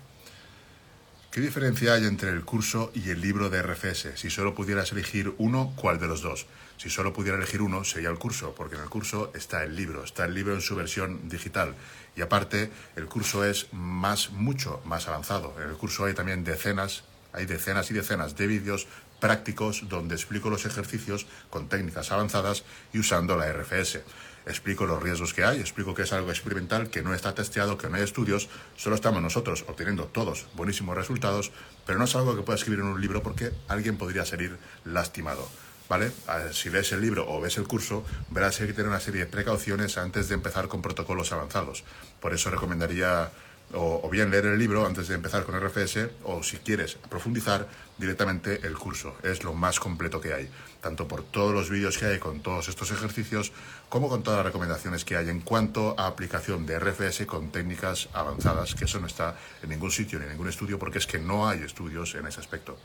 ¿Qué 1.34 1.40
diferencia 1.40 1.94
hay 1.94 2.04
entre 2.04 2.30
el 2.30 2.44
curso 2.44 2.92
y 2.94 3.10
el 3.10 3.20
libro 3.20 3.50
de 3.50 3.60
RFS? 3.60 4.12
Si 4.14 4.30
solo 4.30 4.54
pudieras 4.54 4.92
elegir 4.92 5.34
uno, 5.38 5.72
¿cuál 5.74 5.98
de 5.98 6.06
los 6.06 6.22
dos? 6.22 6.46
Si 6.76 6.90
solo 6.90 7.12
pudiera 7.12 7.36
elegir 7.36 7.60
uno, 7.60 7.82
sería 7.82 8.08
el 8.10 8.20
curso, 8.20 8.54
porque 8.56 8.76
en 8.76 8.82
el 8.82 8.88
curso 8.88 9.32
está 9.34 9.64
el 9.64 9.74
libro, 9.74 10.04
está 10.04 10.26
el 10.26 10.34
libro 10.34 10.54
en 10.54 10.60
su 10.60 10.76
versión 10.76 11.28
digital. 11.28 11.74
Y 12.14 12.22
aparte, 12.22 12.70
el 12.94 13.06
curso 13.06 13.44
es 13.44 13.66
más, 13.72 14.30
mucho 14.30 14.80
más 14.84 15.08
avanzado. 15.08 15.56
En 15.60 15.70
el 15.70 15.74
curso 15.74 16.04
hay 16.04 16.14
también 16.14 16.44
decenas, 16.44 17.02
hay 17.32 17.46
decenas 17.46 17.90
y 17.90 17.94
decenas 17.94 18.36
de 18.36 18.46
vídeos 18.46 18.86
prácticos 19.18 19.88
donde 19.88 20.14
explico 20.14 20.50
los 20.50 20.66
ejercicios 20.66 21.26
con 21.50 21.68
técnicas 21.68 22.12
avanzadas 22.12 22.62
y 22.92 23.00
usando 23.00 23.36
la 23.36 23.52
RFS 23.52 24.02
explico 24.46 24.86
los 24.86 25.02
riesgos 25.02 25.32
que 25.34 25.44
hay, 25.44 25.60
explico 25.60 25.94
que 25.94 26.02
es 26.02 26.12
algo 26.12 26.30
experimental, 26.30 26.90
que 26.90 27.02
no 27.02 27.14
está 27.14 27.34
testeado, 27.34 27.78
que 27.78 27.88
no 27.88 27.96
hay 27.96 28.02
estudios, 28.02 28.48
solo 28.76 28.96
estamos 28.96 29.22
nosotros 29.22 29.64
obteniendo 29.68 30.04
todos 30.04 30.46
buenísimos 30.54 30.96
resultados, 30.96 31.52
pero 31.86 31.98
no 31.98 32.04
es 32.04 32.14
algo 32.14 32.36
que 32.36 32.42
pueda 32.42 32.56
escribir 32.56 32.80
en 32.80 32.86
un 32.86 33.00
libro 33.00 33.22
porque 33.22 33.52
alguien 33.68 33.96
podría 33.96 34.24
salir 34.24 34.58
lastimado. 34.84 35.48
¿Vale? 35.86 36.12
Si 36.52 36.70
lees 36.70 36.92
el 36.92 37.02
libro 37.02 37.28
o 37.28 37.42
ves 37.42 37.58
el 37.58 37.68
curso, 37.68 38.06
verás 38.30 38.56
que 38.56 38.62
hay 38.62 38.68
que 38.70 38.74
tener 38.74 38.88
una 38.88 39.00
serie 39.00 39.20
de 39.20 39.26
precauciones 39.26 39.98
antes 39.98 40.28
de 40.28 40.34
empezar 40.34 40.66
con 40.66 40.80
protocolos 40.80 41.30
avanzados. 41.32 41.84
Por 42.20 42.32
eso 42.32 42.50
recomendaría 42.50 43.30
o, 43.72 44.08
bien 44.10 44.30
leer 44.30 44.46
el 44.46 44.58
libro 44.58 44.86
antes 44.86 45.08
de 45.08 45.14
empezar 45.14 45.44
con 45.44 45.58
RFS, 45.58 46.08
o 46.24 46.42
si 46.42 46.58
quieres 46.58 46.94
profundizar, 47.08 47.66
directamente 47.98 48.60
el 48.66 48.74
curso. 48.74 49.16
Es 49.22 49.44
lo 49.44 49.54
más 49.54 49.80
completo 49.80 50.20
que 50.20 50.34
hay, 50.34 50.48
tanto 50.80 51.08
por 51.08 51.24
todos 51.24 51.52
los 51.52 51.70
vídeos 51.70 51.98
que 51.98 52.06
hay 52.06 52.18
con 52.18 52.40
todos 52.40 52.68
estos 52.68 52.90
ejercicios, 52.90 53.52
como 53.88 54.08
con 54.08 54.22
todas 54.22 54.38
las 54.38 54.46
recomendaciones 54.46 55.04
que 55.04 55.16
hay 55.16 55.28
en 55.28 55.40
cuanto 55.40 55.98
a 55.98 56.06
aplicación 56.06 56.66
de 56.66 56.78
RFS 56.78 57.26
con 57.26 57.50
técnicas 57.50 58.08
avanzadas, 58.12 58.74
que 58.74 58.84
eso 58.84 59.00
no 59.00 59.06
está 59.06 59.36
en 59.62 59.70
ningún 59.70 59.90
sitio 59.90 60.18
ni 60.18 60.24
en 60.24 60.32
ningún 60.32 60.48
estudio, 60.48 60.78
porque 60.78 60.98
es 60.98 61.06
que 61.06 61.18
no 61.18 61.48
hay 61.48 61.62
estudios 61.62 62.14
en 62.14 62.26
ese 62.26 62.40
aspecto. 62.40 62.78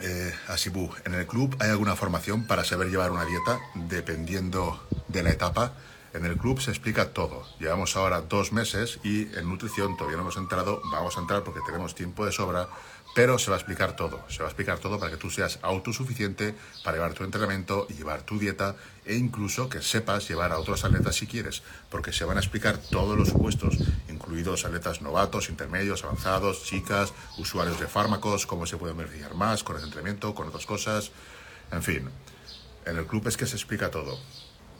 Eh, 0.00 0.32
Asibu, 0.46 0.90
¿en 1.04 1.14
el 1.14 1.26
club 1.26 1.56
hay 1.58 1.70
alguna 1.70 1.96
formación 1.96 2.46
para 2.46 2.64
saber 2.64 2.88
llevar 2.88 3.10
una 3.10 3.24
dieta 3.24 3.58
dependiendo 3.74 4.86
de 5.08 5.22
la 5.22 5.30
etapa? 5.30 5.72
En 6.18 6.24
el 6.24 6.36
club 6.36 6.60
se 6.60 6.72
explica 6.72 7.10
todo. 7.10 7.44
Llevamos 7.60 7.94
ahora 7.94 8.22
dos 8.22 8.52
meses 8.52 8.98
y 9.04 9.32
en 9.36 9.48
nutrición 9.48 9.96
todavía 9.96 10.16
no 10.16 10.24
hemos 10.24 10.36
entrado. 10.36 10.82
Vamos 10.90 11.16
a 11.16 11.20
entrar 11.20 11.44
porque 11.44 11.60
tenemos 11.64 11.94
tiempo 11.94 12.26
de 12.26 12.32
sobra, 12.32 12.68
pero 13.14 13.38
se 13.38 13.52
va 13.52 13.56
a 13.56 13.60
explicar 13.60 13.94
todo. 13.94 14.24
Se 14.28 14.40
va 14.40 14.46
a 14.46 14.48
explicar 14.48 14.80
todo 14.80 14.98
para 14.98 15.12
que 15.12 15.16
tú 15.16 15.30
seas 15.30 15.60
autosuficiente 15.62 16.56
para 16.82 16.96
llevar 16.96 17.14
tu 17.14 17.22
entrenamiento 17.22 17.86
llevar 17.86 18.22
tu 18.22 18.36
dieta 18.36 18.74
e 19.04 19.14
incluso 19.14 19.68
que 19.68 19.80
sepas 19.80 20.28
llevar 20.28 20.50
a 20.50 20.58
otros 20.58 20.84
atletas 20.84 21.14
si 21.14 21.28
quieres, 21.28 21.62
porque 21.88 22.12
se 22.12 22.24
van 22.24 22.36
a 22.36 22.40
explicar 22.40 22.78
todos 22.78 23.16
los 23.16 23.28
supuestos, 23.28 23.78
incluidos 24.08 24.64
atletas 24.64 25.00
novatos, 25.02 25.50
intermedios, 25.50 26.02
avanzados, 26.02 26.64
chicas, 26.64 27.12
usuarios 27.36 27.78
de 27.78 27.86
fármacos, 27.86 28.44
cómo 28.44 28.66
se 28.66 28.76
pueden 28.76 28.96
beneficiar 28.96 29.36
más 29.36 29.62
con 29.62 29.76
el 29.76 29.84
entrenamiento, 29.84 30.34
con 30.34 30.48
otras 30.48 30.66
cosas. 30.66 31.12
En 31.70 31.84
fin, 31.84 32.10
en 32.86 32.96
el 32.96 33.06
club 33.06 33.28
es 33.28 33.36
que 33.36 33.46
se 33.46 33.54
explica 33.54 33.92
todo. 33.92 34.18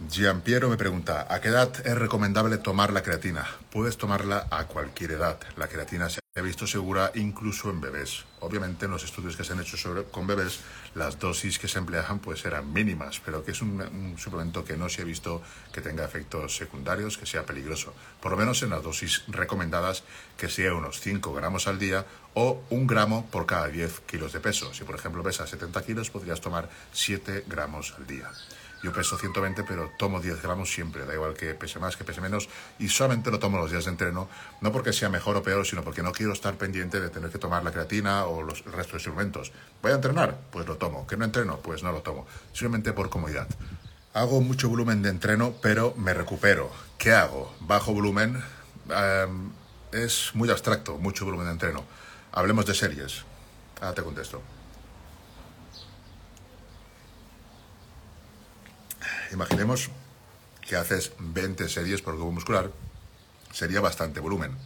Gian 0.06 0.42
Piero 0.42 0.68
me 0.68 0.76
pregunta, 0.76 1.26
¿a 1.28 1.40
qué 1.40 1.48
edad 1.48 1.84
es 1.84 1.98
recomendable 1.98 2.58
tomar 2.58 2.92
la 2.92 3.02
creatina? 3.02 3.44
Puedes 3.72 3.98
tomarla 3.98 4.46
a 4.48 4.68
cualquier 4.68 5.10
edad. 5.10 5.40
La 5.56 5.66
creatina 5.66 6.08
se 6.08 6.20
ha 6.36 6.40
visto 6.40 6.68
segura 6.68 7.10
incluso 7.16 7.68
en 7.68 7.80
bebés. 7.80 8.24
Obviamente 8.38 8.84
en 8.84 8.92
los 8.92 9.02
estudios 9.02 9.36
que 9.36 9.42
se 9.42 9.54
han 9.54 9.60
hecho 9.60 9.76
sobre, 9.76 10.04
con 10.04 10.28
bebés, 10.28 10.60
las 10.94 11.18
dosis 11.18 11.58
que 11.58 11.66
se 11.66 11.80
emplean 11.80 12.20
pues 12.20 12.44
eran 12.44 12.72
mínimas, 12.72 13.20
pero 13.24 13.44
que 13.44 13.50
es 13.50 13.60
un, 13.60 13.80
un, 13.80 14.16
suplemento 14.18 14.64
que 14.64 14.76
no 14.76 14.88
se 14.88 15.02
ha 15.02 15.04
visto 15.04 15.42
que 15.72 15.80
tenga 15.80 16.04
efectos 16.04 16.56
secundarios, 16.56 17.18
que 17.18 17.26
sea 17.26 17.44
peligroso. 17.44 17.92
Por 18.20 18.30
lo 18.30 18.38
menos 18.38 18.62
en 18.62 18.70
las 18.70 18.84
dosis 18.84 19.24
recomendadas, 19.26 20.04
que 20.36 20.48
sea 20.48 20.74
unos 20.74 21.00
5 21.00 21.34
gramos 21.34 21.66
al 21.66 21.80
día 21.80 22.06
o 22.34 22.62
un 22.70 22.86
gramo 22.86 23.26
por 23.32 23.46
cada 23.46 23.66
10 23.66 24.02
kilos 24.06 24.32
de 24.32 24.38
peso. 24.38 24.72
Si 24.72 24.84
por 24.84 24.94
ejemplo 24.94 25.24
pesas 25.24 25.50
70 25.50 25.82
kilos, 25.84 26.10
podrías 26.10 26.40
tomar 26.40 26.70
7 26.92 27.46
gramos 27.48 27.94
al 27.98 28.06
día. 28.06 28.30
Yo 28.82 28.92
peso 28.92 29.18
120, 29.18 29.64
pero 29.64 29.90
tomo 29.98 30.20
10 30.20 30.40
gramos 30.42 30.72
siempre, 30.72 31.04
da 31.04 31.14
igual 31.14 31.34
que 31.34 31.54
pese 31.54 31.78
más, 31.78 31.96
que 31.96 32.04
pese 32.04 32.20
menos, 32.20 32.48
y 32.78 32.88
solamente 32.88 33.30
lo 33.30 33.38
tomo 33.38 33.58
los 33.58 33.70
días 33.70 33.84
de 33.84 33.90
entreno, 33.90 34.28
no 34.60 34.72
porque 34.72 34.92
sea 34.92 35.08
mejor 35.08 35.36
o 35.36 35.42
peor, 35.42 35.66
sino 35.66 35.82
porque 35.82 36.02
no 36.02 36.12
quiero 36.12 36.32
estar 36.32 36.54
pendiente 36.54 37.00
de 37.00 37.10
tener 37.10 37.30
que 37.30 37.38
tomar 37.38 37.64
la 37.64 37.72
creatina 37.72 38.26
o 38.26 38.42
los, 38.42 38.62
el 38.66 38.72
resto 38.72 38.94
de 38.94 39.00
suplementos. 39.00 39.52
¿Voy 39.82 39.92
a 39.92 39.96
entrenar? 39.96 40.38
Pues 40.52 40.66
lo 40.66 40.76
tomo. 40.76 41.06
¿Que 41.06 41.16
no 41.16 41.24
entreno? 41.24 41.58
Pues 41.58 41.82
no 41.82 41.92
lo 41.92 42.02
tomo. 42.02 42.26
Simplemente 42.52 42.92
por 42.92 43.10
comodidad. 43.10 43.48
Hago 44.14 44.40
mucho 44.40 44.68
volumen 44.68 45.02
de 45.02 45.10
entreno, 45.10 45.54
pero 45.60 45.94
me 45.96 46.14
recupero. 46.14 46.70
¿Qué 46.98 47.12
hago? 47.12 47.54
Bajo 47.60 47.92
volumen. 47.92 48.42
Em, 48.90 49.50
es 49.92 50.30
muy 50.34 50.50
abstracto, 50.50 50.98
mucho 50.98 51.24
volumen 51.24 51.46
de 51.46 51.52
entreno. 51.52 51.84
Hablemos 52.32 52.66
de 52.66 52.74
series. 52.74 53.24
Ah, 53.80 53.92
te 53.94 54.02
contesto. 54.02 54.42
Imaginemos 59.32 59.90
que 60.66 60.76
haces 60.76 61.12
20 61.18 61.68
series 61.68 62.02
por 62.02 62.16
grupo 62.16 62.32
muscular, 62.32 62.70
sería 63.52 63.80
bastante 63.80 64.20
volumen. 64.20 64.56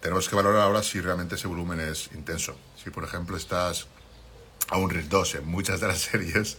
Tenemos 0.00 0.28
que 0.28 0.36
valorar 0.36 0.62
ahora 0.62 0.82
si 0.82 1.00
realmente 1.00 1.36
ese 1.36 1.48
volumen 1.48 1.80
es 1.80 2.10
intenso. 2.14 2.56
Si, 2.82 2.90
por 2.90 3.04
ejemplo, 3.04 3.36
estás 3.36 3.86
a 4.68 4.78
un 4.78 4.90
RIR 4.90 5.08
2 5.08 5.34
en 5.36 5.46
muchas 5.46 5.80
de 5.80 5.88
las 5.88 5.98
series, 6.10 6.58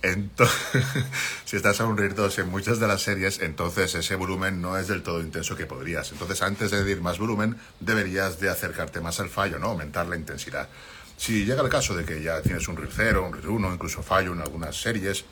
si 1.44 1.56
estás 1.56 1.80
a 1.80 1.86
un 1.86 1.96
RIR 1.96 2.14
2 2.14 2.38
en 2.38 2.48
muchas 2.50 2.78
de 2.78 2.86
las 2.86 3.02
series, 3.02 3.40
entonces 3.40 3.94
ese 3.94 4.14
volumen 4.14 4.62
no 4.62 4.78
es 4.78 4.86
del 4.86 5.02
todo 5.02 5.20
intenso 5.20 5.56
que 5.56 5.66
podrías. 5.66 6.12
Entonces, 6.12 6.40
antes 6.42 6.70
de 6.70 6.84
decir 6.84 7.02
más 7.02 7.18
volumen, 7.18 7.56
deberías 7.80 8.38
de 8.38 8.48
acercarte 8.48 9.00
más 9.00 9.18
al 9.18 9.28
fallo, 9.28 9.58
¿no? 9.58 9.68
Aumentar 9.68 10.06
la 10.06 10.16
intensidad. 10.16 10.68
Si 11.16 11.44
llega 11.44 11.62
el 11.62 11.68
caso 11.68 11.96
de 11.96 12.04
que 12.04 12.22
ya 12.22 12.40
tienes 12.42 12.68
un 12.68 12.76
RIR 12.76 12.90
0, 12.94 13.26
un 13.26 13.32
RIR 13.32 13.48
1, 13.48 13.74
incluso 13.74 14.02
fallo 14.02 14.32
en 14.32 14.40
algunas 14.40 14.80
series, 14.80 15.24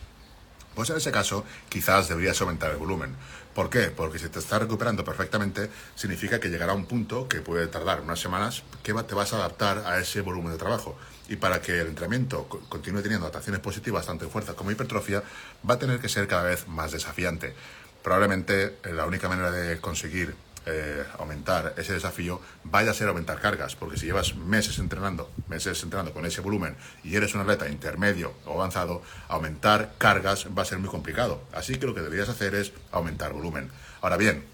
pues 0.77 0.91
en 0.91 0.99
ese 0.99 1.11
caso, 1.11 1.45
quizás 1.71 2.09
deberías 2.09 2.41
aumentar 2.41 2.71
el 2.71 2.77
volumen. 2.77 3.17
¿Por 3.55 3.71
qué? 3.71 3.85
Porque 3.89 4.19
si 4.19 4.29
te 4.29 4.39
estás 4.39 4.61
recuperando 4.61 5.03
perfectamente, 5.03 5.71
significa 5.95 6.39
que 6.39 6.51
llegará 6.51 6.75
un 6.75 6.85
punto 6.85 7.27
que 7.27 7.41
puede 7.41 7.67
tardar 7.69 8.03
unas 8.03 8.21
semanas 8.21 8.63
que 8.83 8.93
te 8.93 9.15
vas 9.15 9.33
a 9.33 9.37
adaptar 9.37 9.79
a 9.87 9.99
ese 9.99 10.21
volumen 10.21 10.53
de 10.53 10.59
trabajo. 10.59 10.99
Y 11.31 11.37
para 11.37 11.63
que 11.63 11.81
el 11.81 11.87
entrenamiento 11.89 12.47
continúe 12.69 13.01
teniendo 13.01 13.25
adaptaciones 13.25 13.63
positivas, 13.63 14.05
tanto 14.05 14.27
en 14.27 14.31
fuerza 14.31 14.53
como 14.53 14.71
hipertrofia, 14.71 15.23
va 15.69 15.75
a 15.75 15.79
tener 15.79 15.99
que 15.99 16.11
ser 16.11 16.29
cada 16.29 16.43
vez 16.43 16.69
más 16.69 16.93
desafiante. 16.93 17.55
probablemente 18.03 18.77
eh, 18.85 18.93
la 18.93 19.07
única 19.07 19.29
manera 19.29 19.51
de 19.51 19.81
conseguir 19.81 20.37
eh, 20.67 21.05
aumentar 21.19 21.75
ese 21.77 21.93
desafío 21.93 22.41
vaya 22.65 22.91
a 22.91 22.95
ser 22.95 23.09
aumentar 23.09 23.41
cargas, 23.41 23.77
porque 23.77 23.97
si 23.97 24.07
llevas 24.07 24.35
meses 24.35 24.79
entrenando, 24.79 25.31
meses 25.49 25.81
entrenando 25.83 26.13
con 26.13 26.27
ese 26.27 26.41
volumen 26.41 26.77
y 27.05 27.15
eres 27.15 27.35
un 27.35 27.41
atleta 27.41 27.69
intermedio 27.69 28.35
o 28.45 28.55
avanzado, 28.55 29.03
aumentar 29.29 29.95
cargas 29.97 30.49
va 30.57 30.63
a 30.63 30.65
ser 30.65 30.79
muy 30.79 30.91
complicado. 30.91 31.43
Así 31.53 31.77
que 31.77 31.87
lo 31.87 31.95
que 31.95 32.01
deberías 32.03 32.29
hacer 32.29 32.55
es 32.55 32.73
aumentar 32.91 33.33
volumen. 33.33 33.71
Ahora 34.01 34.17
bien, 34.17 34.45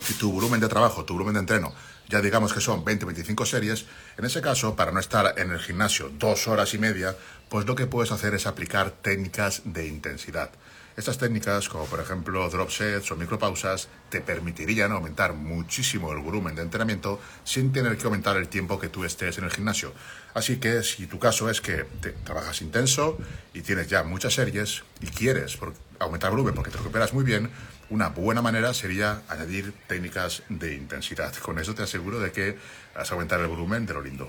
si 0.00 0.14
tu 0.14 0.32
volumen 0.32 0.60
de 0.60 0.68
trabajo, 0.68 1.04
tu 1.04 1.14
volumen 1.14 1.34
de 1.34 1.40
entreno, 1.40 1.72
ya 2.08 2.20
digamos 2.20 2.52
que 2.52 2.60
son 2.60 2.84
20-25 2.84 3.46
series, 3.46 3.86
en 4.18 4.24
ese 4.24 4.42
caso, 4.42 4.76
para 4.76 4.92
no 4.92 5.00
estar 5.00 5.38
en 5.38 5.50
el 5.50 5.58
gimnasio 5.58 6.10
dos 6.18 6.48
horas 6.48 6.74
y 6.74 6.78
media, 6.78 7.16
pues 7.48 7.66
lo 7.66 7.74
que 7.74 7.86
puedes 7.86 8.12
hacer 8.12 8.34
es 8.34 8.46
aplicar 8.46 8.90
técnicas 8.90 9.62
de 9.64 9.86
intensidad. 9.86 10.50
Estas 10.96 11.18
técnicas, 11.18 11.68
como 11.68 11.86
por 11.86 11.98
ejemplo 11.98 12.48
drop 12.48 12.70
sets 12.70 13.10
o 13.10 13.16
micropausas, 13.16 13.88
te 14.10 14.20
permitirían 14.20 14.92
aumentar 14.92 15.34
muchísimo 15.34 16.12
el 16.12 16.20
volumen 16.20 16.54
de 16.54 16.62
entrenamiento 16.62 17.20
sin 17.42 17.72
tener 17.72 17.98
que 17.98 18.04
aumentar 18.04 18.36
el 18.36 18.46
tiempo 18.46 18.78
que 18.78 18.88
tú 18.88 19.04
estés 19.04 19.38
en 19.38 19.44
el 19.44 19.50
gimnasio. 19.50 19.92
Así 20.34 20.58
que 20.58 20.84
si 20.84 21.08
tu 21.08 21.18
caso 21.18 21.50
es 21.50 21.60
que 21.60 21.84
te 22.00 22.10
trabajas 22.12 22.62
intenso 22.62 23.18
y 23.52 23.62
tienes 23.62 23.88
ya 23.88 24.04
muchas 24.04 24.34
series 24.34 24.84
y 25.00 25.06
quieres 25.06 25.58
aumentar 25.98 26.30
el 26.30 26.36
volumen 26.36 26.54
porque 26.54 26.70
te 26.70 26.78
recuperas 26.78 27.12
muy 27.12 27.24
bien, 27.24 27.50
una 27.90 28.10
buena 28.10 28.40
manera 28.40 28.72
sería 28.72 29.22
añadir 29.28 29.74
técnicas 29.88 30.44
de 30.48 30.74
intensidad. 30.74 31.34
Con 31.34 31.58
eso 31.58 31.74
te 31.74 31.82
aseguro 31.82 32.20
de 32.20 32.30
que 32.30 32.56
vas 32.94 33.10
a 33.10 33.14
aumentar 33.14 33.40
el 33.40 33.48
volumen 33.48 33.84
de 33.84 33.94
lo 33.94 34.00
lindo. 34.00 34.28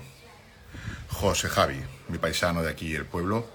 José 1.08 1.48
Javi, 1.48 1.80
mi 2.08 2.18
paisano 2.18 2.62
de 2.62 2.70
aquí, 2.70 2.94
el 2.94 3.06
pueblo, 3.06 3.48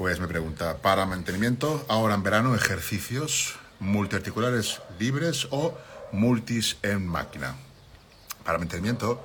pues 0.00 0.18
me 0.18 0.26
pregunta, 0.26 0.78
para 0.78 1.04
mantenimiento, 1.04 1.84
ahora 1.86 2.14
en 2.14 2.22
verano, 2.22 2.54
ejercicios 2.54 3.56
multiarticulares 3.80 4.80
libres 4.98 5.46
o 5.50 5.76
multis 6.10 6.78
en 6.82 7.06
máquina. 7.06 7.54
Para 8.42 8.56
mantenimiento 8.56 9.22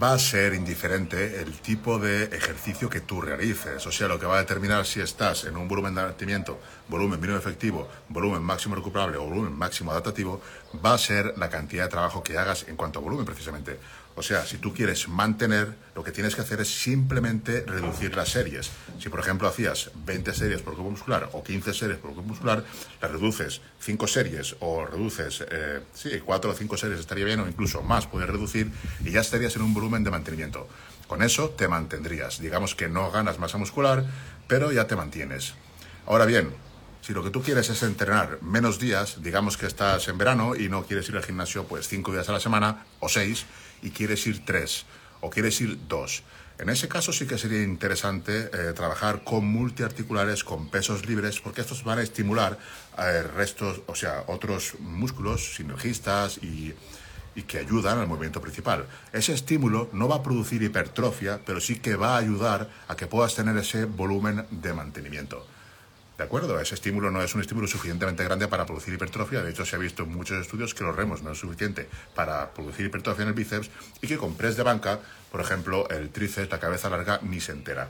va 0.00 0.12
a 0.12 0.18
ser 0.20 0.54
indiferente 0.54 1.40
el 1.40 1.54
tipo 1.54 1.98
de 1.98 2.26
ejercicio 2.26 2.88
que 2.88 3.00
tú 3.00 3.22
realices. 3.22 3.84
O 3.88 3.90
sea, 3.90 4.06
lo 4.06 4.20
que 4.20 4.26
va 4.26 4.36
a 4.36 4.38
determinar 4.38 4.86
si 4.86 5.00
estás 5.00 5.46
en 5.46 5.56
un 5.56 5.66
volumen 5.66 5.96
de 5.96 6.02
mantenimiento, 6.02 6.60
volumen 6.88 7.20
mínimo 7.20 7.38
efectivo, 7.38 7.88
volumen 8.08 8.42
máximo 8.42 8.74
recuperable 8.74 9.16
o 9.16 9.24
volumen 9.24 9.56
máximo 9.56 9.90
adaptativo, 9.90 10.40
va 10.84 10.94
a 10.94 10.98
ser 10.98 11.34
la 11.38 11.48
cantidad 11.48 11.84
de 11.84 11.90
trabajo 11.90 12.22
que 12.22 12.38
hagas 12.38 12.66
en 12.68 12.76
cuanto 12.76 12.98
a 12.98 13.02
volumen 13.02 13.24
precisamente. 13.24 13.78
O 14.16 14.22
sea, 14.22 14.46
si 14.46 14.58
tú 14.58 14.72
quieres 14.72 15.08
mantener, 15.08 15.74
lo 15.96 16.04
que 16.04 16.12
tienes 16.12 16.36
que 16.36 16.42
hacer 16.42 16.60
es 16.60 16.68
simplemente 16.68 17.64
reducir 17.66 18.14
las 18.16 18.28
series. 18.28 18.70
Si, 19.00 19.08
por 19.08 19.18
ejemplo, 19.18 19.48
hacías 19.48 19.90
20 20.06 20.32
series 20.32 20.62
por 20.62 20.74
grupo 20.74 20.90
muscular 20.90 21.28
o 21.32 21.42
15 21.42 21.74
series 21.74 21.98
por 21.98 22.12
grupo 22.12 22.28
muscular, 22.28 22.64
las 23.00 23.10
reduces 23.10 23.60
5 23.80 24.06
series 24.06 24.54
o 24.60 24.86
reduces, 24.86 25.44
eh, 25.50 25.80
sí, 25.92 26.10
4 26.24 26.50
o 26.50 26.54
5 26.54 26.76
series 26.76 27.00
estaría 27.00 27.24
bien 27.24 27.40
o 27.40 27.48
incluso 27.48 27.82
más 27.82 28.06
puedes 28.06 28.28
reducir 28.28 28.70
y 29.04 29.10
ya 29.10 29.20
estarías 29.20 29.56
en 29.56 29.62
un 29.62 29.74
volumen 29.74 30.04
de 30.04 30.12
mantenimiento. 30.12 30.68
Con 31.08 31.22
eso 31.22 31.50
te 31.50 31.66
mantendrías. 31.66 32.38
Digamos 32.40 32.76
que 32.76 32.88
no 32.88 33.10
ganas 33.10 33.40
masa 33.40 33.58
muscular, 33.58 34.04
pero 34.46 34.70
ya 34.70 34.86
te 34.86 34.94
mantienes. 34.94 35.54
Ahora 36.06 36.24
bien, 36.24 36.50
si 37.04 37.12
lo 37.12 37.22
que 37.22 37.28
tú 37.28 37.42
quieres 37.42 37.68
es 37.68 37.82
entrenar 37.82 38.38
menos 38.40 38.78
días, 38.78 39.22
digamos 39.22 39.58
que 39.58 39.66
estás 39.66 40.08
en 40.08 40.16
verano 40.16 40.56
y 40.56 40.70
no 40.70 40.86
quieres 40.86 41.06
ir 41.10 41.16
al 41.16 41.22
gimnasio 41.22 41.64
pues 41.64 41.86
5 41.86 42.12
días 42.12 42.30
a 42.30 42.32
la 42.32 42.40
semana 42.40 42.86
o 43.00 43.10
6, 43.10 43.44
y 43.82 43.90
quieres 43.90 44.26
ir 44.26 44.42
tres 44.46 44.86
o 45.20 45.28
quieres 45.28 45.60
ir 45.60 45.78
dos. 45.86 46.22
En 46.58 46.70
ese 46.70 46.88
caso 46.88 47.12
sí 47.12 47.26
que 47.26 47.36
sería 47.36 47.62
interesante 47.62 48.48
eh, 48.54 48.72
trabajar 48.74 49.22
con 49.22 49.44
multiarticulares, 49.44 50.44
con 50.44 50.70
pesos 50.70 51.06
libres, 51.06 51.40
porque 51.40 51.60
estos 51.60 51.84
van 51.84 51.98
a 51.98 52.02
estimular 52.02 52.58
eh, 52.96 53.22
restos, 53.36 53.82
o 53.86 53.94
sea, 53.94 54.24
otros 54.26 54.76
músculos 54.80 55.56
sinergistas 55.56 56.38
y, 56.38 56.72
y 57.34 57.42
que 57.42 57.58
ayudan 57.58 57.98
al 57.98 58.06
movimiento 58.06 58.40
principal. 58.40 58.86
Ese 59.12 59.34
estímulo 59.34 59.90
no 59.92 60.08
va 60.08 60.16
a 60.16 60.22
producir 60.22 60.62
hipertrofia, 60.62 61.38
pero 61.44 61.60
sí 61.60 61.80
que 61.80 61.96
va 61.96 62.14
a 62.14 62.18
ayudar 62.18 62.70
a 62.88 62.96
que 62.96 63.06
puedas 63.06 63.34
tener 63.34 63.58
ese 63.58 63.84
volumen 63.84 64.46
de 64.50 64.72
mantenimiento. 64.72 65.46
¿De 66.16 66.22
acuerdo? 66.22 66.60
Ese 66.60 66.76
estímulo 66.76 67.10
no 67.10 67.22
es 67.22 67.34
un 67.34 67.40
estímulo 67.40 67.66
suficientemente 67.66 68.22
grande 68.22 68.46
para 68.46 68.64
producir 68.66 68.94
hipertrofia. 68.94 69.42
De 69.42 69.50
hecho, 69.50 69.66
se 69.66 69.74
ha 69.74 69.80
visto 69.80 70.04
en 70.04 70.12
muchos 70.12 70.40
estudios 70.40 70.72
que 70.72 70.84
los 70.84 70.94
remos 70.94 71.22
no 71.22 71.32
es 71.32 71.38
suficiente 71.38 71.88
para 72.14 72.52
producir 72.52 72.86
hipertrofia 72.86 73.22
en 73.22 73.28
el 73.28 73.34
bíceps 73.34 73.68
y 74.00 74.06
que 74.06 74.16
con 74.16 74.36
press 74.36 74.56
de 74.56 74.62
banca, 74.62 75.00
por 75.32 75.40
ejemplo, 75.40 75.88
el 75.88 76.10
tríceps, 76.10 76.52
la 76.52 76.60
cabeza 76.60 76.88
larga, 76.88 77.18
ni 77.22 77.40
se 77.40 77.50
entera. 77.50 77.88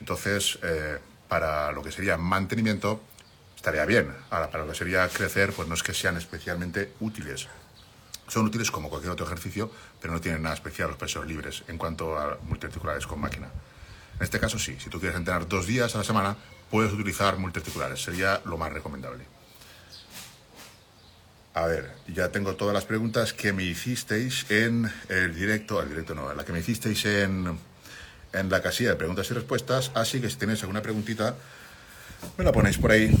Entonces, 0.00 0.58
eh, 0.62 0.98
para 1.28 1.72
lo 1.72 1.82
que 1.82 1.90
sería 1.90 2.18
mantenimiento, 2.18 3.00
estaría 3.56 3.86
bien. 3.86 4.14
Ahora, 4.28 4.50
para 4.50 4.64
lo 4.64 4.70
que 4.70 4.76
sería 4.76 5.08
crecer, 5.08 5.54
pues 5.54 5.66
no 5.66 5.74
es 5.74 5.82
que 5.82 5.94
sean 5.94 6.18
especialmente 6.18 6.92
útiles. 7.00 7.48
Son 8.28 8.44
útiles 8.44 8.70
como 8.70 8.90
cualquier 8.90 9.12
otro 9.12 9.24
ejercicio, 9.24 9.70
pero 10.00 10.12
no 10.12 10.20
tienen 10.20 10.42
nada 10.42 10.54
especial 10.54 10.88
los 10.88 10.98
pesos 10.98 11.26
libres 11.26 11.64
en 11.68 11.78
cuanto 11.78 12.18
a 12.18 12.36
multiarticulares 12.42 13.06
con 13.06 13.18
máquina. 13.18 13.48
En 14.16 14.22
este 14.22 14.38
caso 14.38 14.58
sí, 14.58 14.76
si 14.78 14.90
tú 14.90 15.00
quieres 15.00 15.16
entrenar 15.16 15.48
dos 15.48 15.66
días 15.66 15.94
a 15.94 15.98
la 15.98 16.04
semana, 16.04 16.36
puedes 16.72 16.90
utilizar 16.90 17.36
multiarticulares, 17.36 18.02
sería 18.02 18.40
lo 18.46 18.56
más 18.56 18.72
recomendable. 18.72 19.24
A 21.52 21.66
ver, 21.66 21.92
ya 22.08 22.30
tengo 22.30 22.56
todas 22.56 22.72
las 22.72 22.86
preguntas 22.86 23.34
que 23.34 23.52
me 23.52 23.62
hicisteis 23.62 24.50
en 24.50 24.90
el 25.10 25.34
directo, 25.34 25.82
el 25.82 25.90
directo 25.90 26.14
no, 26.14 26.32
la 26.32 26.46
que 26.46 26.52
me 26.52 26.60
hicisteis 26.60 27.04
en, 27.04 27.58
en 28.32 28.48
la 28.48 28.62
casilla 28.62 28.88
de 28.88 28.96
preguntas 28.96 29.30
y 29.30 29.34
respuestas, 29.34 29.90
así 29.94 30.18
que 30.18 30.30
si 30.30 30.36
tenéis 30.36 30.62
alguna 30.62 30.80
preguntita, 30.80 31.34
me 32.38 32.44
la 32.44 32.52
ponéis 32.52 32.78
por 32.78 32.90
ahí 32.90 33.14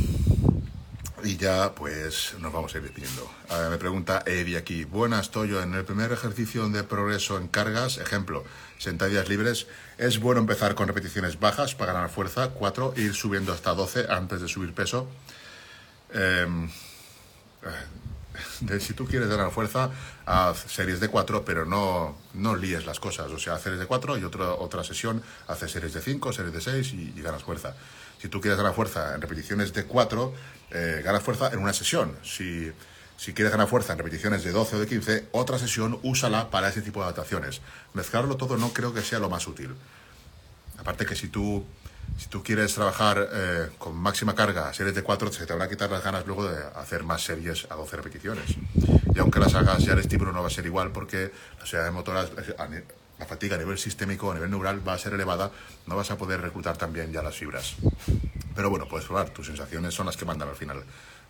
y 1.24 1.36
ya 1.36 1.74
pues 1.74 2.34
nos 2.40 2.52
vamos 2.52 2.74
a 2.74 2.78
ir 2.78 2.84
despidiendo. 2.84 3.30
me 3.70 3.78
pregunta 3.78 4.22
Eddie 4.26 4.56
aquí, 4.56 4.84
buenas, 4.84 5.22
estoy 5.22 5.50
yo 5.50 5.62
en 5.62 5.74
el 5.74 5.84
primer 5.84 6.12
ejercicio 6.12 6.68
de 6.68 6.84
progreso 6.84 7.38
en 7.38 7.48
cargas, 7.48 7.98
ejemplo, 7.98 8.44
sentadillas 8.78 9.28
libres, 9.28 9.66
es 9.98 10.18
bueno 10.18 10.40
empezar 10.40 10.74
con 10.74 10.88
repeticiones 10.88 11.38
bajas 11.38 11.74
para 11.74 11.92
ganar 11.92 12.10
fuerza, 12.10 12.50
4, 12.50 12.94
ir 12.96 13.14
subiendo 13.14 13.52
hasta 13.52 13.74
12 13.74 14.06
antes 14.10 14.40
de 14.40 14.48
subir 14.48 14.74
peso. 14.74 15.08
Em, 16.12 16.68
de, 18.60 18.80
si 18.80 18.94
tú 18.94 19.06
quieres 19.06 19.28
ganar 19.28 19.50
fuerza, 19.50 19.90
haz 20.26 20.58
series 20.58 21.00
de 21.00 21.08
4, 21.08 21.44
pero 21.44 21.64
no, 21.64 22.16
no 22.34 22.56
líes 22.56 22.86
las 22.86 23.00
cosas. 23.00 23.30
O 23.30 23.38
sea, 23.38 23.54
haz 23.54 23.62
series 23.62 23.80
de 23.80 23.86
4 23.86 24.18
y 24.18 24.24
otra, 24.24 24.54
otra 24.54 24.84
sesión 24.84 25.22
haces 25.48 25.70
series 25.70 25.92
de 25.92 26.00
5, 26.00 26.32
series 26.32 26.54
de 26.54 26.60
6 26.60 26.92
y, 26.92 27.12
y, 27.16 27.22
ganas 27.22 27.42
fuerza. 27.42 27.74
Si 28.22 28.28
tú 28.28 28.40
quieres 28.40 28.56
ganar 28.56 28.72
fuerza 28.72 29.16
en 29.16 29.20
repeticiones 29.20 29.72
de 29.72 29.84
4, 29.84 30.32
eh, 30.70 31.02
ganas 31.04 31.24
fuerza 31.24 31.50
en 31.52 31.58
una 31.58 31.72
sesión. 31.72 32.16
Si 32.22 32.72
si 33.22 33.34
quieres 33.34 33.52
ganar 33.52 33.68
fuerza 33.68 33.92
en 33.92 33.98
repeticiones 33.98 34.42
de 34.42 34.50
12 34.50 34.74
o 34.74 34.80
de 34.80 34.86
15, 34.88 35.28
otra 35.30 35.56
sesión 35.56 36.00
úsala 36.02 36.50
para 36.50 36.68
ese 36.68 36.82
tipo 36.82 36.98
de 36.98 37.04
adaptaciones. 37.04 37.60
Mezclarlo 37.94 38.36
todo 38.36 38.56
no 38.56 38.72
creo 38.72 38.92
que 38.92 39.00
sea 39.00 39.20
lo 39.20 39.30
más 39.30 39.46
útil. 39.46 39.76
Aparte 40.78 41.06
que 41.06 41.14
si 41.14 41.28
tú, 41.28 41.64
si 42.18 42.26
tú 42.26 42.42
quieres 42.42 42.74
trabajar 42.74 43.28
eh, 43.32 43.68
con 43.78 43.94
máxima 43.94 44.34
carga, 44.34 44.74
series 44.74 44.96
de 44.96 45.04
4, 45.04 45.32
se 45.32 45.46
te 45.46 45.52
van 45.52 45.62
a 45.62 45.68
quitar 45.68 45.88
las 45.88 46.02
ganas 46.02 46.26
luego 46.26 46.48
de 46.48 46.64
hacer 46.74 47.04
más 47.04 47.22
series 47.22 47.68
a 47.70 47.76
12 47.76 47.96
repeticiones. 47.96 48.56
Y 49.14 49.18
aunque 49.20 49.38
las 49.38 49.54
hagas, 49.54 49.84
ya 49.84 49.92
el 49.92 50.00
estímulo 50.00 50.32
no 50.32 50.42
va 50.42 50.48
a 50.48 50.50
ser 50.50 50.66
igual 50.66 50.90
porque 50.90 51.30
la 51.60 51.66
serie 51.66 51.84
de 51.84 51.90
motoras, 51.92 52.32
la 53.22 53.28
fatiga 53.28 53.54
a 53.54 53.58
nivel 53.58 53.78
sistémico, 53.78 54.32
a 54.32 54.34
nivel 54.34 54.50
neural 54.50 54.82
va 54.86 54.94
a 54.94 54.98
ser 54.98 55.14
elevada, 55.14 55.52
no 55.86 55.94
vas 55.94 56.10
a 56.10 56.18
poder 56.18 56.40
reclutar 56.40 56.76
también 56.76 57.12
ya 57.12 57.22
las 57.22 57.36
fibras. 57.36 57.76
Pero 58.56 58.68
bueno, 58.68 58.88
puedes 58.88 59.06
probar, 59.06 59.30
tus 59.30 59.46
sensaciones 59.46 59.94
son 59.94 60.06
las 60.06 60.16
que 60.16 60.24
mandan 60.24 60.48
al 60.48 60.56
final. 60.56 60.82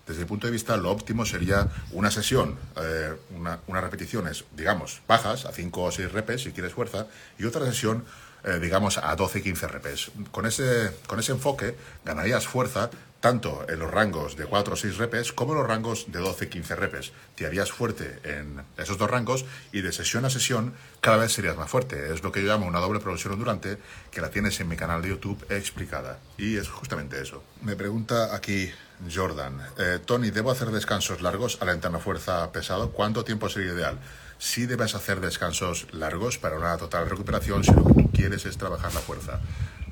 Desde 0.07 0.23
el 0.23 0.27
punto 0.27 0.47
de 0.47 0.53
vista, 0.53 0.75
lo 0.79 0.91
óptimo 0.91 1.27
sería 1.27 1.69
una 1.93 2.11
sesión, 2.11 2.59
eh, 2.77 3.13
unas 3.37 3.85
repeticiones, 3.85 4.47
digamos, 4.57 5.03
bajas, 5.07 5.45
a 5.45 5.53
5 5.53 5.83
o 5.83 5.93
6 5.93 6.11
repes 6.13 6.43
si 6.45 6.53
quieres 6.53 6.73
fuerza, 6.73 7.09
y 7.39 7.45
otra 7.45 7.67
sesión, 7.67 8.07
eh, 8.45 8.59
digamos, 8.59 8.97
a 8.97 9.15
12-15 9.15 9.69
repes. 9.69 10.13
Con 10.31 10.47
ese, 10.47 10.93
con 11.07 11.21
ese 11.21 11.33
enfoque 11.33 11.77
ganarías 12.07 12.47
fuerza 12.47 12.89
tanto 13.23 13.65
en 13.69 13.79
los 13.79 13.91
rangos 13.91 14.37
de 14.37 14.47
4 14.47 14.75
o 14.75 14.77
6 14.77 14.99
repes 14.99 15.33
como 15.33 15.53
en 15.53 15.59
los 15.61 15.69
rangos 15.69 16.11
de 16.11 16.21
12-15 16.21 16.77
repes. 16.77 17.13
Te 17.37 17.47
harías 17.47 17.71
fuerte 17.71 18.19
en 18.25 18.63
esos 18.77 18.99
dos 18.99 19.09
rangos 19.09 19.47
y 19.71 19.81
de 19.81 19.93
sesión 19.93 20.25
a 20.25 20.31
sesión 20.31 20.75
cada 21.01 21.19
vez 21.19 21.33
serías 21.33 21.57
más 21.57 21.71
fuerte. 21.71 22.13
Es 22.13 22.25
lo 22.25 22.33
que 22.33 22.43
yo 22.43 22.49
llamo 22.49 22.67
una 22.67 22.81
doble 22.81 22.99
progresión 22.99 23.39
durante, 23.39 23.79
que 24.11 24.21
la 24.21 24.31
tienes 24.31 24.59
en 24.61 24.69
mi 24.69 24.77
canal 24.77 25.01
de 25.03 25.11
YouTube 25.11 25.47
explicada. 25.51 26.19
Y 26.37 26.57
es 26.57 26.69
justamente 26.69 27.23
eso. 27.23 27.45
Me 27.63 27.77
pregunta 27.77 28.35
aquí 28.35 28.73
Jordan. 29.15 29.61
Eh, 29.79 30.01
Tony, 30.05 30.31
¿debo 30.31 30.51
hacer 30.51 30.73
descansos 30.73 31.23
largos 31.23 31.59
al 31.63 31.69
entrar 31.69 31.97
fuerza 32.01 32.51
pesado? 32.51 32.91
¿Cuánto 32.91 33.25
tiempo 33.25 33.49
sería 33.49 33.73
ideal? 33.73 33.99
Sí 34.39 34.67
debes 34.67 34.97
hacer 34.97 35.21
descansos 35.21 35.87
largos 35.93 36.39
para 36.39 36.57
una 36.57 36.77
total 36.77 37.09
recuperación 37.09 37.63
si 37.63 37.73
lo 37.73 37.85
que 37.85 38.03
tú 38.03 38.11
quieres 38.11 38.45
es 38.47 38.59
trabajar 38.59 38.93
la 38.93 39.01
fuerza. 39.01 39.39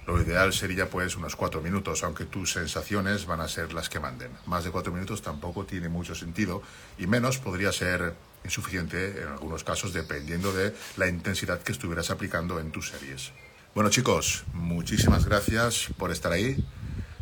Lo 0.06 0.20
ideal 0.20 0.52
sería 0.52 0.88
pues 0.88 1.16
unos 1.16 1.36
cuatro 1.36 1.60
minutos, 1.60 2.02
aunque 2.02 2.24
tus 2.24 2.52
sensaciones 2.52 3.26
van 3.26 3.40
a 3.40 3.48
ser 3.48 3.72
las 3.72 3.88
que 3.88 4.00
manden. 4.00 4.30
Más 4.46 4.64
de 4.64 4.70
cuatro 4.70 4.92
minutos 4.92 5.22
tampoco 5.22 5.64
tiene 5.64 5.88
mucho 5.88 6.14
sentido 6.14 6.62
y 6.98 7.06
menos 7.06 7.38
podría 7.38 7.70
ser 7.72 8.14
insuficiente 8.44 9.22
en 9.22 9.28
algunos 9.28 9.64
casos 9.64 9.92
dependiendo 9.92 10.52
de 10.52 10.74
la 10.96 11.06
intensidad 11.06 11.60
que 11.62 11.72
estuvieras 11.72 12.10
aplicando 12.10 12.58
en 12.58 12.72
tus 12.72 12.88
series. 12.88 13.32
Bueno 13.74 13.90
chicos, 13.90 14.44
muchísimas 14.52 15.26
gracias 15.26 15.88
por 15.96 16.10
estar 16.10 16.32
ahí. 16.32 16.64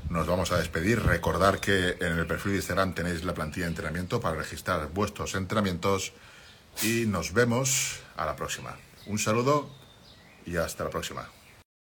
nos 0.09 0.27
vamos 0.27 0.53
a 0.53 0.59
despedir. 0.59 1.03
Recordar 1.03 1.61
que 1.61 1.97
en 2.01 2.19
el 2.19 2.27
perfil 2.27 2.53
de 2.53 2.59
Instagram 2.59 2.95
tenéis 2.95 3.25
la 3.25 3.35
plantilla 3.35 3.67
de 3.67 3.73
entrenamiento 3.73 4.21
para 4.21 4.37
registrar 4.37 4.89
vuestros 4.95 5.35
entrenamientos 5.35 6.13
y 6.83 7.05
nos 7.07 7.35
vemos 7.35 8.01
a 8.17 8.25
la 8.25 8.35
próxima. 8.35 8.77
Un 9.07 9.19
saludo 9.19 9.69
y 10.47 10.57
hasta 10.57 10.85
la 10.85 10.91
próxima. 10.91 11.38